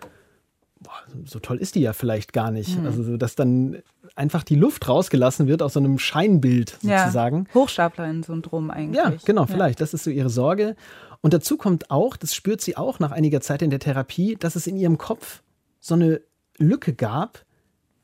boah, 0.82 0.92
so 1.24 1.40
toll 1.40 1.56
ist 1.58 1.76
die 1.76 1.80
ja 1.80 1.94
vielleicht 1.94 2.34
gar 2.34 2.52
nicht. 2.52 2.78
Mhm. 2.78 2.86
Also, 2.86 3.16
dass 3.16 3.36
dann 3.36 3.78
einfach 4.16 4.44
die 4.44 4.56
Luft 4.56 4.90
rausgelassen 4.90 5.48
wird 5.48 5.62
aus 5.62 5.74
so 5.74 5.80
einem 5.80 5.98
Scheinbild 5.98 6.78
sozusagen. 6.82 7.46
Ja, 7.48 7.54
Hochstaplerin-Syndrom 7.54 8.70
eigentlich. 8.70 9.02
Ja, 9.02 9.14
genau, 9.24 9.46
vielleicht. 9.46 9.80
Ja. 9.80 9.86
Das 9.86 9.94
ist 9.94 10.04
so 10.04 10.10
ihre 10.10 10.30
Sorge. 10.30 10.76
Und 11.22 11.34
dazu 11.34 11.56
kommt 11.56 11.90
auch, 11.90 12.18
das 12.18 12.36
spürt 12.36 12.60
sie 12.60 12.76
auch 12.76 13.00
nach 13.00 13.12
einiger 13.14 13.40
Zeit 13.40 13.62
in 13.62 13.70
der 13.70 13.80
Therapie, 13.80 14.36
dass 14.38 14.58
es 14.58 14.68
in 14.68 14.76
ihrem 14.76 14.98
Kopf 14.98 15.42
so 15.80 15.94
eine 15.94 16.20
Lücke 16.58 16.94
gab, 16.94 17.46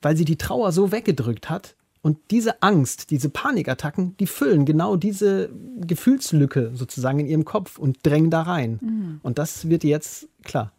weil 0.00 0.16
sie 0.16 0.24
die 0.24 0.38
Trauer 0.38 0.72
so 0.72 0.90
weggedrückt 0.90 1.50
hat. 1.50 1.76
Und 2.04 2.18
diese 2.30 2.62
Angst, 2.62 3.10
diese 3.10 3.30
Panikattacken, 3.30 4.14
die 4.18 4.26
füllen 4.26 4.66
genau 4.66 4.96
diese 4.96 5.48
Gefühlslücke 5.80 6.72
sozusagen 6.74 7.18
in 7.18 7.26
ihrem 7.26 7.46
Kopf 7.46 7.78
und 7.78 7.96
drängen 8.02 8.28
da 8.28 8.42
rein. 8.42 8.78
Mhm. 8.82 9.20
Und 9.22 9.38
das 9.38 9.70
wird 9.70 9.84
jetzt 9.84 10.28
klar. 10.42 10.70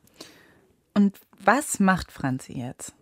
Und 0.94 1.20
was 1.44 1.80
macht 1.80 2.12
Franzi 2.12 2.54
jetzt? 2.54 2.94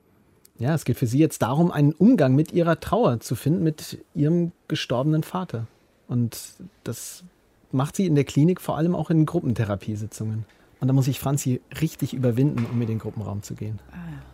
Ja, 0.58 0.74
es 0.74 0.86
geht 0.86 0.98
für 0.98 1.06
sie 1.06 1.18
jetzt 1.18 1.42
darum, 1.42 1.70
einen 1.70 1.92
Umgang 1.92 2.34
mit 2.34 2.54
ihrer 2.54 2.80
Trauer 2.80 3.20
zu 3.20 3.36
finden, 3.36 3.62
mit 3.62 3.98
ihrem 4.16 4.54
gestorbenen 4.70 5.24
Vater. 5.24 5.68
Und 6.08 6.54
das 6.86 7.26
macht 7.74 7.98
sie 7.98 8.06
in 8.06 8.16
der 8.16 8.24
Klinik 8.24 8.62
vor 8.62 8.78
allem 8.78 8.96
auch 8.96 9.10
in 9.10 9.26
Gruppentherapiesitzungen. 9.26 10.46
Und 10.80 10.88
da 10.88 10.94
muss 10.94 11.06
sich 11.06 11.20
Franzi 11.20 11.60
richtig 11.82 12.14
überwinden, 12.14 12.66
um 12.72 12.82
in 12.82 12.88
den 12.88 13.00
Gruppenraum 13.00 13.44
zu 13.44 13.54
gehen. 13.54 13.80
Ah, 13.92 13.96
ja. 13.96 14.33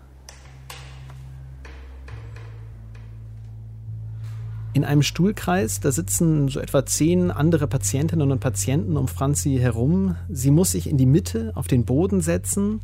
In 4.74 4.86
einem 4.86 5.02
Stuhlkreis, 5.02 5.80
da 5.80 5.92
sitzen 5.92 6.48
so 6.48 6.60
etwa 6.60 6.86
zehn 6.86 7.32
andere 7.32 7.68
Patientinnen 7.68 8.32
und 8.32 8.40
Patienten 8.40 8.98
um 8.98 9.08
Franzi 9.08 9.58
herum. 9.58 10.16
Sie 10.30 10.52
muss 10.52 10.72
sich 10.72 10.88
in 10.88 10.98
die 10.98 11.08
Mitte 11.08 11.52
auf 11.56 11.68
den 11.68 11.86
Boden 11.86 12.22
setzen 12.22 12.82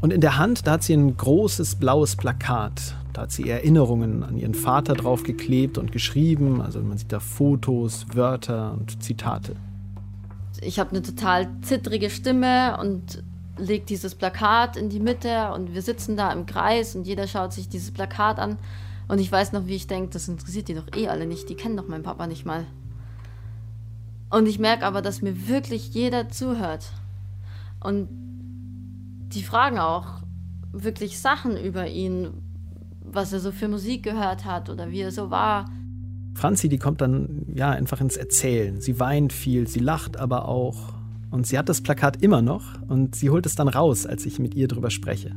und 0.00 0.12
in 0.12 0.20
der 0.20 0.38
Hand, 0.38 0.66
da 0.66 0.72
hat 0.72 0.82
sie 0.82 0.92
ein 0.92 1.16
großes 1.16 1.76
blaues 1.76 2.16
Plakat. 2.16 2.94
Da 3.12 3.22
hat 3.22 3.32
sie 3.32 3.48
Erinnerungen 3.48 4.22
an 4.22 4.36
ihren 4.36 4.54
Vater 4.54 4.94
draufgeklebt 4.94 5.78
und 5.78 5.90
geschrieben. 5.90 6.60
Also 6.60 6.80
man 6.80 6.98
sieht 6.98 7.12
da 7.12 7.18
Fotos, 7.18 8.06
Wörter 8.12 8.72
und 8.78 9.02
Zitate. 9.02 9.56
Ich 10.60 10.78
habe 10.78 10.90
eine 10.90 11.02
total 11.02 11.48
zittrige 11.62 12.10
Stimme 12.10 12.78
und 12.78 13.22
lege 13.58 13.84
dieses 13.86 14.14
Plakat 14.14 14.76
in 14.76 14.90
die 14.90 15.00
Mitte 15.00 15.50
und 15.54 15.74
wir 15.74 15.82
sitzen 15.82 16.16
da 16.16 16.30
im 16.32 16.44
Kreis 16.44 16.94
und 16.94 17.06
jeder 17.06 17.26
schaut 17.26 17.52
sich 17.52 17.68
dieses 17.68 17.90
Plakat 17.90 18.38
an. 18.38 18.58
Und 19.08 19.20
ich 19.20 19.30
weiß 19.30 19.52
noch, 19.52 19.66
wie 19.66 19.76
ich 19.76 19.86
denke, 19.86 20.10
das 20.10 20.28
interessiert 20.28 20.68
die 20.68 20.74
doch 20.74 20.88
eh 20.96 21.08
alle 21.08 21.26
nicht. 21.26 21.48
Die 21.48 21.54
kennen 21.54 21.76
doch 21.76 21.88
meinen 21.88 22.02
Papa 22.02 22.26
nicht 22.26 22.44
mal. 22.44 22.66
Und 24.30 24.46
ich 24.46 24.58
merke 24.58 24.84
aber, 24.84 25.02
dass 25.02 25.22
mir 25.22 25.48
wirklich 25.48 25.94
jeder 25.94 26.28
zuhört. 26.28 26.92
Und 27.80 28.08
die 28.10 29.42
fragen 29.42 29.78
auch 29.78 30.22
wirklich 30.72 31.20
Sachen 31.20 31.56
über 31.56 31.86
ihn, 31.86 32.30
was 33.00 33.32
er 33.32 33.40
so 33.40 33.52
für 33.52 33.68
Musik 33.68 34.02
gehört 34.02 34.44
hat 34.44 34.68
oder 34.68 34.90
wie 34.90 35.00
er 35.00 35.12
so 35.12 35.30
war. 35.30 35.66
Franzi, 36.34 36.68
die 36.68 36.78
kommt 36.78 37.00
dann 37.00 37.46
ja 37.54 37.70
einfach 37.70 38.00
ins 38.00 38.16
Erzählen. 38.16 38.80
Sie 38.80 38.98
weint 38.98 39.32
viel, 39.32 39.68
sie 39.68 39.78
lacht 39.80 40.18
aber 40.18 40.48
auch. 40.48 40.94
Und 41.30 41.46
sie 41.46 41.58
hat 41.58 41.68
das 41.68 41.80
Plakat 41.80 42.22
immer 42.22 42.42
noch 42.42 42.80
und 42.88 43.14
sie 43.14 43.30
holt 43.30 43.46
es 43.46 43.54
dann 43.54 43.68
raus, 43.68 44.06
als 44.06 44.26
ich 44.26 44.38
mit 44.38 44.54
ihr 44.54 44.68
drüber 44.68 44.90
spreche. 44.90 45.34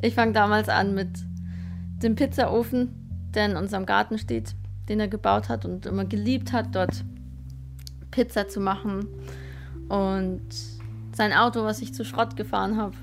Ich 0.00 0.14
fange 0.14 0.32
damals 0.32 0.68
an 0.68 0.94
mit 0.94 1.10
dem 2.02 2.16
Pizzaofen, 2.16 3.01
der 3.34 3.46
in 3.46 3.56
unserem 3.56 3.86
Garten 3.86 4.18
steht, 4.18 4.54
den 4.88 5.00
er 5.00 5.08
gebaut 5.08 5.48
hat 5.48 5.64
und 5.64 5.86
immer 5.86 6.04
geliebt 6.04 6.52
hat, 6.52 6.74
dort 6.74 7.04
Pizza 8.10 8.48
zu 8.48 8.60
machen. 8.60 9.06
Und 9.88 10.42
sein 11.12 11.32
Auto, 11.32 11.64
was 11.64 11.80
ich 11.80 11.94
zu 11.94 12.04
Schrott 12.04 12.36
gefahren 12.36 12.76
habe, 12.76 12.94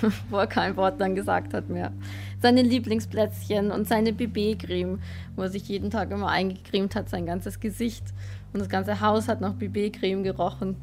wo 0.30 0.36
er 0.36 0.46
kein 0.46 0.76
Wort 0.76 1.00
dann 1.00 1.14
gesagt 1.14 1.54
hat 1.54 1.68
mehr. 1.68 1.92
Seine 2.40 2.62
Lieblingsplätzchen 2.62 3.70
und 3.70 3.86
seine 3.86 4.12
BB-Creme, 4.12 4.98
wo 5.36 5.42
er 5.42 5.50
sich 5.50 5.68
jeden 5.68 5.90
Tag 5.90 6.10
immer 6.10 6.28
eingecremt 6.28 6.94
hat, 6.94 7.08
sein 7.08 7.26
ganzes 7.26 7.60
Gesicht. 7.60 8.04
Und 8.52 8.60
das 8.60 8.68
ganze 8.68 9.00
Haus 9.00 9.28
hat 9.28 9.40
nach 9.40 9.54
BB-Creme 9.54 10.22
gerochen. 10.22 10.76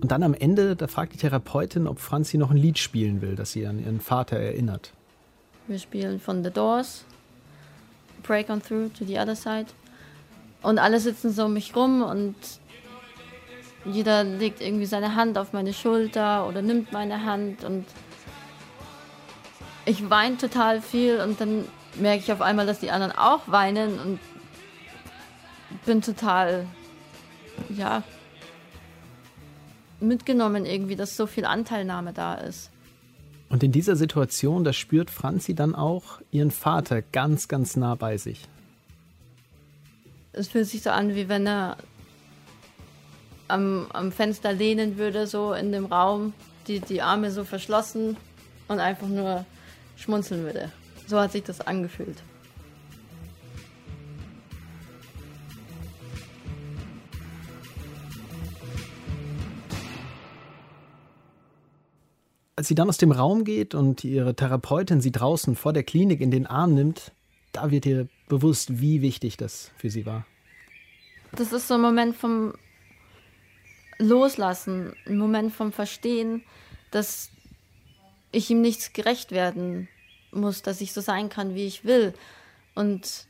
Und 0.00 0.12
dann 0.12 0.22
am 0.22 0.34
Ende, 0.34 0.76
da 0.76 0.86
fragt 0.86 1.14
die 1.14 1.18
Therapeutin, 1.18 1.86
ob 1.86 1.98
Franzi 1.98 2.38
noch 2.38 2.50
ein 2.50 2.56
Lied 2.56 2.78
spielen 2.78 3.20
will, 3.20 3.34
das 3.34 3.52
sie 3.52 3.66
an 3.66 3.80
ihren 3.80 4.00
Vater 4.00 4.36
erinnert. 4.36 4.92
Wir 5.66 5.78
spielen 5.78 6.20
von 6.20 6.44
The 6.44 6.50
Doors, 6.50 7.04
Break 8.22 8.50
on 8.50 8.62
Through 8.62 8.90
to 8.98 9.04
the 9.04 9.18
Other 9.18 9.36
Side. 9.36 9.66
Und 10.62 10.78
alle 10.78 11.00
sitzen 11.00 11.30
so 11.30 11.44
um 11.44 11.52
mich 11.52 11.74
rum 11.76 12.02
und 12.02 12.34
jeder 13.84 14.24
legt 14.24 14.60
irgendwie 14.60 14.86
seine 14.86 15.14
Hand 15.14 15.38
auf 15.38 15.52
meine 15.52 15.72
Schulter 15.72 16.46
oder 16.46 16.62
nimmt 16.62 16.92
meine 16.92 17.24
Hand 17.24 17.64
und 17.64 17.86
ich 19.86 20.10
weine 20.10 20.36
total 20.36 20.82
viel 20.82 21.20
und 21.20 21.40
dann 21.40 21.64
merke 21.94 22.22
ich 22.22 22.32
auf 22.32 22.42
einmal, 22.42 22.66
dass 22.66 22.80
die 22.80 22.90
anderen 22.90 23.16
auch 23.16 23.42
weinen 23.46 23.98
und 23.98 24.20
bin 25.86 26.02
total, 26.02 26.66
ja, 27.70 28.02
mitgenommen 30.00 30.66
irgendwie, 30.66 30.96
dass 30.96 31.16
so 31.16 31.26
viel 31.26 31.44
Anteilnahme 31.44 32.12
da 32.12 32.34
ist. 32.34 32.70
Und 33.48 33.62
in 33.62 33.72
dieser 33.72 33.96
Situation, 33.96 34.64
da 34.64 34.72
spürt 34.72 35.10
Franzi 35.10 35.54
dann 35.54 35.74
auch 35.74 36.20
ihren 36.30 36.50
Vater 36.50 37.02
ganz, 37.02 37.48
ganz 37.48 37.76
nah 37.76 37.94
bei 37.94 38.18
sich. 38.18 38.42
Es 40.32 40.48
fühlt 40.48 40.66
sich 40.66 40.82
so 40.82 40.90
an, 40.90 41.14
wie 41.14 41.28
wenn 41.28 41.46
er 41.46 41.78
am, 43.48 43.86
am 43.92 44.12
Fenster 44.12 44.52
lehnen 44.52 44.98
würde, 44.98 45.26
so 45.26 45.54
in 45.54 45.72
dem 45.72 45.86
Raum, 45.86 46.34
die, 46.66 46.80
die 46.80 47.00
Arme 47.00 47.30
so 47.30 47.44
verschlossen 47.44 48.16
und 48.68 48.78
einfach 48.78 49.08
nur 49.08 49.46
schmunzeln 49.96 50.44
würde. 50.44 50.70
So 51.06 51.18
hat 51.18 51.32
sich 51.32 51.42
das 51.42 51.62
angefühlt. 51.62 52.18
Als 62.58 62.66
sie 62.66 62.74
dann 62.74 62.88
aus 62.88 62.98
dem 62.98 63.12
Raum 63.12 63.44
geht 63.44 63.76
und 63.76 64.02
ihre 64.02 64.34
Therapeutin 64.34 65.00
sie 65.00 65.12
draußen 65.12 65.54
vor 65.54 65.72
der 65.72 65.84
Klinik 65.84 66.20
in 66.20 66.32
den 66.32 66.44
Arm 66.44 66.74
nimmt, 66.74 67.12
da 67.52 67.70
wird 67.70 67.86
ihr 67.86 68.08
bewusst, 68.26 68.80
wie 68.80 69.00
wichtig 69.00 69.36
das 69.36 69.70
für 69.76 69.90
sie 69.90 70.06
war. 70.06 70.26
Das 71.30 71.52
ist 71.52 71.68
so 71.68 71.74
ein 71.74 71.80
Moment 71.80 72.16
vom 72.16 72.54
Loslassen, 73.98 74.92
ein 75.06 75.18
Moment 75.18 75.52
vom 75.52 75.70
Verstehen, 75.70 76.42
dass 76.90 77.30
ich 78.32 78.50
ihm 78.50 78.60
nichts 78.60 78.92
gerecht 78.92 79.30
werden 79.30 79.86
muss, 80.32 80.60
dass 80.60 80.80
ich 80.80 80.92
so 80.92 81.00
sein 81.00 81.28
kann, 81.28 81.54
wie 81.54 81.64
ich 81.64 81.84
will. 81.84 82.12
Und 82.74 83.28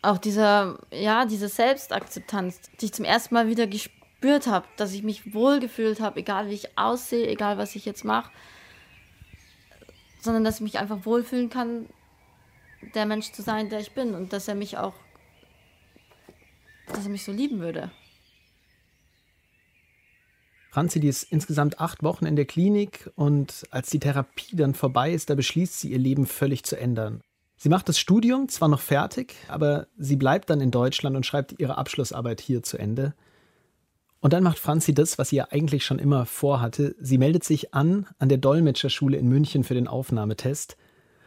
auch 0.00 0.16
dieser, 0.16 0.78
ja, 0.90 1.26
diese 1.26 1.48
Selbstakzeptanz, 1.48 2.62
die 2.80 2.86
ich 2.86 2.94
zum 2.94 3.04
ersten 3.04 3.34
Mal 3.34 3.46
wieder 3.48 3.66
gespürt 3.66 4.03
habe, 4.46 4.66
dass 4.76 4.92
ich 4.92 5.02
mich 5.02 5.34
wohlgefühlt 5.34 6.00
habe, 6.00 6.20
egal 6.20 6.48
wie 6.48 6.54
ich 6.54 6.78
aussehe, 6.78 7.28
egal 7.28 7.58
was 7.58 7.76
ich 7.76 7.84
jetzt 7.84 8.04
mache, 8.04 8.30
sondern 10.20 10.44
dass 10.44 10.56
ich 10.56 10.60
mich 10.62 10.78
einfach 10.78 11.04
wohlfühlen 11.04 11.50
kann, 11.50 11.86
der 12.94 13.06
Mensch 13.06 13.32
zu 13.32 13.42
sein, 13.42 13.68
der 13.68 13.80
ich 13.80 13.92
bin 13.92 14.14
und 14.14 14.32
dass 14.32 14.48
er 14.48 14.54
mich 14.54 14.78
auch, 14.78 14.94
dass 16.88 17.04
er 17.04 17.10
mich 17.10 17.24
so 17.24 17.32
lieben 17.32 17.60
würde. 17.60 17.90
Franzi, 20.70 20.98
die 20.98 21.08
ist 21.08 21.22
insgesamt 21.30 21.78
acht 21.78 22.02
Wochen 22.02 22.26
in 22.26 22.34
der 22.34 22.46
Klinik 22.46 23.10
und 23.14 23.64
als 23.70 23.90
die 23.90 24.00
Therapie 24.00 24.56
dann 24.56 24.74
vorbei 24.74 25.12
ist, 25.12 25.30
da 25.30 25.36
beschließt 25.36 25.80
sie, 25.80 25.92
ihr 25.92 25.98
Leben 25.98 26.26
völlig 26.26 26.64
zu 26.64 26.76
ändern. 26.76 27.22
Sie 27.56 27.68
macht 27.68 27.88
das 27.88 27.98
Studium 27.98 28.48
zwar 28.48 28.68
noch 28.68 28.80
fertig, 28.80 29.36
aber 29.46 29.86
sie 29.96 30.16
bleibt 30.16 30.50
dann 30.50 30.60
in 30.60 30.72
Deutschland 30.72 31.14
und 31.14 31.24
schreibt 31.24 31.54
ihre 31.60 31.78
Abschlussarbeit 31.78 32.40
hier 32.40 32.62
zu 32.62 32.76
Ende. 32.76 33.14
Und 34.24 34.32
dann 34.32 34.42
macht 34.42 34.58
Franzi 34.58 34.94
das, 34.94 35.18
was 35.18 35.28
sie 35.28 35.36
ja 35.36 35.48
eigentlich 35.50 35.84
schon 35.84 35.98
immer 35.98 36.24
vorhatte. 36.24 36.96
Sie 36.98 37.18
meldet 37.18 37.44
sich 37.44 37.74
an 37.74 38.06
an 38.18 38.30
der 38.30 38.38
Dolmetscherschule 38.38 39.18
in 39.18 39.28
München 39.28 39.64
für 39.64 39.74
den 39.74 39.86
Aufnahmetest. 39.86 40.78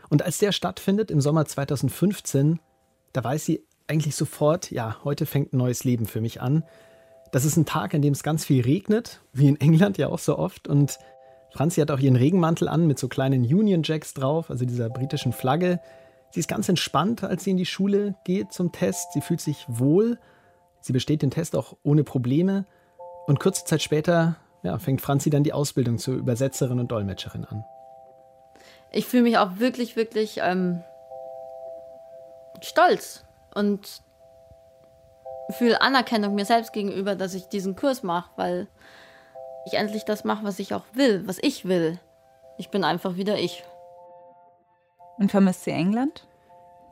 Und 0.09 0.23
als 0.23 0.39
der 0.39 0.51
stattfindet 0.51 1.11
im 1.11 1.21
Sommer 1.21 1.45
2015, 1.45 2.59
da 3.13 3.23
weiß 3.23 3.45
sie 3.45 3.63
eigentlich 3.85 4.15
sofort, 4.15 4.71
ja, 4.71 4.97
heute 5.03 5.27
fängt 5.27 5.53
ein 5.53 5.57
neues 5.57 5.83
Leben 5.83 6.07
für 6.07 6.21
mich 6.21 6.41
an. 6.41 6.63
Das 7.31 7.45
ist 7.45 7.55
ein 7.55 7.67
Tag, 7.67 7.93
an 7.93 8.01
dem 8.01 8.13
es 8.13 8.23
ganz 8.23 8.45
viel 8.45 8.63
regnet, 8.63 9.21
wie 9.31 9.47
in 9.47 9.61
England 9.61 9.99
ja 9.99 10.07
auch 10.07 10.17
so 10.17 10.35
oft. 10.35 10.67
Und 10.67 10.97
Franzi 11.51 11.81
hat 11.81 11.91
auch 11.91 11.99
ihren 11.99 12.15
Regenmantel 12.15 12.67
an 12.67 12.87
mit 12.87 12.97
so 12.97 13.07
kleinen 13.07 13.43
Union 13.43 13.83
Jacks 13.83 14.15
drauf, 14.15 14.49
also 14.49 14.65
dieser 14.65 14.89
britischen 14.89 15.33
Flagge. 15.33 15.79
Sie 16.31 16.39
ist 16.39 16.49
ganz 16.49 16.67
entspannt, 16.67 17.23
als 17.23 17.43
sie 17.43 17.51
in 17.51 17.57
die 17.57 17.67
Schule 17.67 18.15
geht 18.23 18.53
zum 18.53 18.71
Test. 18.71 19.13
Sie 19.13 19.21
fühlt 19.21 19.41
sich 19.41 19.67
wohl. 19.67 20.17
Sie 20.81 20.93
besteht 20.93 21.21
den 21.21 21.29
Test 21.29 21.55
auch 21.55 21.77
ohne 21.83 22.03
Probleme. 22.03 22.65
Und 23.27 23.39
kurze 23.39 23.65
Zeit 23.65 23.81
später 23.81 24.37
ja, 24.63 24.79
fängt 24.79 25.01
Franzi 25.01 25.29
dann 25.29 25.43
die 25.43 25.53
Ausbildung 25.53 25.97
zur 25.97 26.15
Übersetzerin 26.15 26.79
und 26.79 26.91
Dolmetscherin 26.91 27.45
an. 27.45 27.63
Ich 28.91 29.05
fühle 29.05 29.23
mich 29.23 29.37
auch 29.37 29.59
wirklich, 29.59 29.95
wirklich 29.95 30.39
ähm, 30.41 30.81
stolz 32.61 33.25
und 33.53 34.01
fühle 35.51 35.81
Anerkennung 35.81 36.35
mir 36.35 36.45
selbst 36.45 36.73
gegenüber, 36.73 37.15
dass 37.15 37.33
ich 37.33 37.47
diesen 37.47 37.75
Kurs 37.75 38.01
mache, 38.01 38.29
weil 38.37 38.67
ich 39.65 39.73
endlich 39.73 40.05
das 40.05 40.23
mache, 40.23 40.43
was 40.43 40.59
ich 40.59 40.73
auch 40.73 40.83
will, 40.93 41.27
was 41.27 41.37
ich 41.41 41.65
will. 41.65 41.99
Ich 42.57 42.69
bin 42.69 42.83
einfach 42.83 43.15
wieder 43.17 43.37
ich. 43.37 43.63
Und 45.17 45.31
vermisst 45.31 45.65
sie 45.65 45.71
England? 45.71 46.27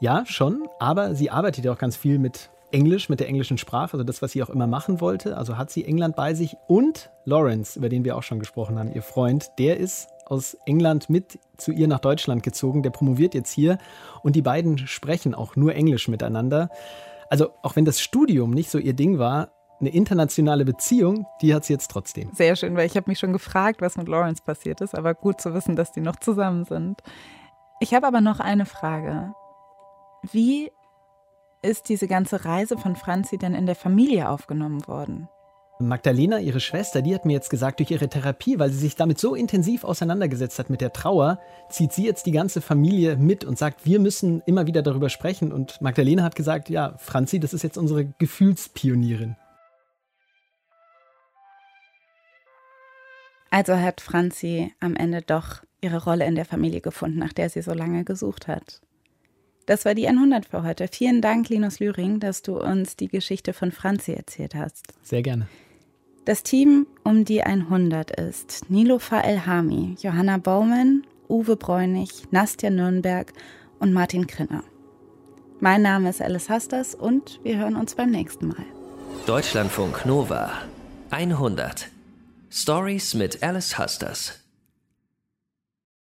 Ja, 0.01 0.25
schon, 0.25 0.67
aber 0.79 1.15
sie 1.15 1.31
arbeitet 1.31 1.63
ja 1.63 1.71
auch 1.71 1.77
ganz 1.77 1.95
viel 1.95 2.19
mit 2.19 2.49
Englisch, 2.75 3.07
mit 3.07 3.21
der 3.21 3.29
englischen 3.29 3.57
Sprache, 3.57 3.93
also 3.93 4.03
das, 4.03 4.21
was 4.21 4.33
sie 4.33 4.43
auch 4.43 4.49
immer 4.49 4.67
machen 4.67 4.99
wollte. 4.99 5.37
Also 5.37 5.57
hat 5.57 5.71
sie 5.71 5.85
England 5.85 6.17
bei 6.17 6.33
sich 6.33 6.57
und 6.67 7.09
Lawrence, 7.23 7.79
über 7.79 7.87
den 7.87 8.03
wir 8.03 8.17
auch 8.17 8.23
schon 8.23 8.39
gesprochen 8.39 8.77
haben, 8.77 8.91
ihr 8.93 9.01
Freund, 9.01 9.49
der 9.57 9.77
ist 9.77 10.09
aus 10.25 10.57
England 10.65 11.09
mit 11.09 11.39
zu 11.55 11.71
ihr 11.71 11.87
nach 11.87 11.99
Deutschland 11.99 12.43
gezogen, 12.43 12.83
der 12.83 12.89
promoviert 12.89 13.33
jetzt 13.33 13.51
hier 13.51 13.77
und 14.23 14.35
die 14.35 14.41
beiden 14.41 14.77
sprechen 14.77 15.33
auch 15.33 15.55
nur 15.55 15.73
Englisch 15.73 16.09
miteinander. 16.09 16.69
Also 17.29 17.51
auch 17.61 17.77
wenn 17.77 17.85
das 17.85 18.01
Studium 18.01 18.51
nicht 18.51 18.69
so 18.69 18.77
ihr 18.77 18.93
Ding 18.93 19.19
war, 19.19 19.51
eine 19.79 19.89
internationale 19.89 20.65
Beziehung, 20.65 21.25
die 21.41 21.55
hat 21.55 21.63
sie 21.63 21.73
jetzt 21.73 21.91
trotzdem. 21.91 22.29
Sehr 22.33 22.57
schön, 22.57 22.75
weil 22.75 22.87
ich 22.87 22.97
habe 22.97 23.09
mich 23.09 23.19
schon 23.19 23.31
gefragt, 23.31 23.81
was 23.81 23.95
mit 23.95 24.09
Lawrence 24.09 24.43
passiert 24.43 24.81
ist, 24.81 24.95
aber 24.95 25.13
gut 25.13 25.39
zu 25.39 25.53
wissen, 25.53 25.77
dass 25.77 25.93
die 25.93 26.01
noch 26.01 26.17
zusammen 26.17 26.65
sind. 26.65 27.01
Ich 27.79 27.93
habe 27.93 28.05
aber 28.05 28.19
noch 28.19 28.41
eine 28.41 28.65
Frage. 28.65 29.33
Wie 30.31 30.71
ist 31.65 31.89
diese 31.89 32.07
ganze 32.07 32.45
Reise 32.45 32.77
von 32.77 32.95
Franzi 32.95 33.37
denn 33.37 33.53
in 33.53 33.65
der 33.65 33.75
Familie 33.75 34.29
aufgenommen 34.29 34.87
worden? 34.87 35.27
Magdalena, 35.79 36.39
ihre 36.39 36.61
Schwester, 36.61 37.01
die 37.01 37.13
hat 37.13 37.25
mir 37.25 37.33
jetzt 37.33 37.49
gesagt, 37.49 37.79
durch 37.79 37.91
ihre 37.91 38.07
Therapie, 38.07 38.59
weil 38.59 38.69
sie 38.69 38.77
sich 38.77 38.95
damit 38.95 39.19
so 39.19 39.35
intensiv 39.35 39.83
auseinandergesetzt 39.83 40.57
hat 40.57 40.69
mit 40.69 40.79
der 40.79 40.93
Trauer, 40.93 41.39
zieht 41.69 41.91
sie 41.91 42.05
jetzt 42.05 42.25
die 42.25 42.31
ganze 42.31 42.61
Familie 42.61 43.17
mit 43.17 43.43
und 43.43 43.57
sagt, 43.57 43.85
wir 43.85 43.99
müssen 43.99 44.41
immer 44.45 44.67
wieder 44.67 44.81
darüber 44.81 45.09
sprechen. 45.09 45.51
Und 45.51 45.81
Magdalena 45.81 46.23
hat 46.23 46.35
gesagt, 46.35 46.69
ja, 46.69 46.95
Franzi, 46.97 47.41
das 47.41 47.53
ist 47.53 47.63
jetzt 47.63 47.77
unsere 47.77 48.05
Gefühlspionierin. 48.05 49.35
Also 53.49 53.75
hat 53.77 53.99
Franzi 53.99 54.73
am 54.79 54.95
Ende 54.95 55.21
doch 55.21 55.63
ihre 55.81 56.03
Rolle 56.03 56.25
in 56.25 56.35
der 56.35 56.45
Familie 56.45 56.79
gefunden, 56.79 57.19
nach 57.19 57.33
der 57.33 57.49
sie 57.49 57.61
so 57.61 57.73
lange 57.73 58.05
gesucht 58.05 58.47
hat. 58.47 58.81
Das 59.65 59.83
war 59.85 59.95
die 59.95 60.07
100 60.07 60.45
für 60.45 60.63
heute. 60.63 60.87
Vielen 60.87 61.21
Dank, 61.21 61.49
Linus 61.49 61.79
Lühring, 61.79 62.19
dass 62.19 62.41
du 62.41 62.59
uns 62.59 62.95
die 62.95 63.07
Geschichte 63.07 63.53
von 63.53 63.71
Franzi 63.71 64.13
erzählt 64.13 64.53
hast. 64.53 64.93
Sehr 65.01 65.23
gerne. 65.23 65.47
Das 66.25 66.43
Team 66.43 66.87
um 67.03 67.25
die 67.25 67.43
100 67.43 68.11
ist 68.11 68.69
Nilofa 68.69 69.21
Elhami, 69.21 69.95
Johanna 69.99 70.37
Baumann, 70.37 71.03
Uwe 71.29 71.55
Bräunig, 71.55 72.09
Nastja 72.31 72.69
Nürnberg 72.69 73.31
und 73.79 73.93
Martin 73.93 74.27
Krinner. 74.27 74.63
Mein 75.59 75.81
Name 75.81 76.09
ist 76.09 76.21
Alice 76.21 76.49
Hasters 76.49 76.95
und 76.95 77.39
wir 77.43 77.57
hören 77.57 77.75
uns 77.75 77.95
beim 77.95 78.11
nächsten 78.11 78.47
Mal. 78.47 78.65
Deutschlandfunk 79.25 80.05
Nova 80.05 80.51
100 81.09 81.89
Stories 82.51 83.13
mit 83.13 83.41
Alice 83.41 83.77
Husters. 83.79 84.44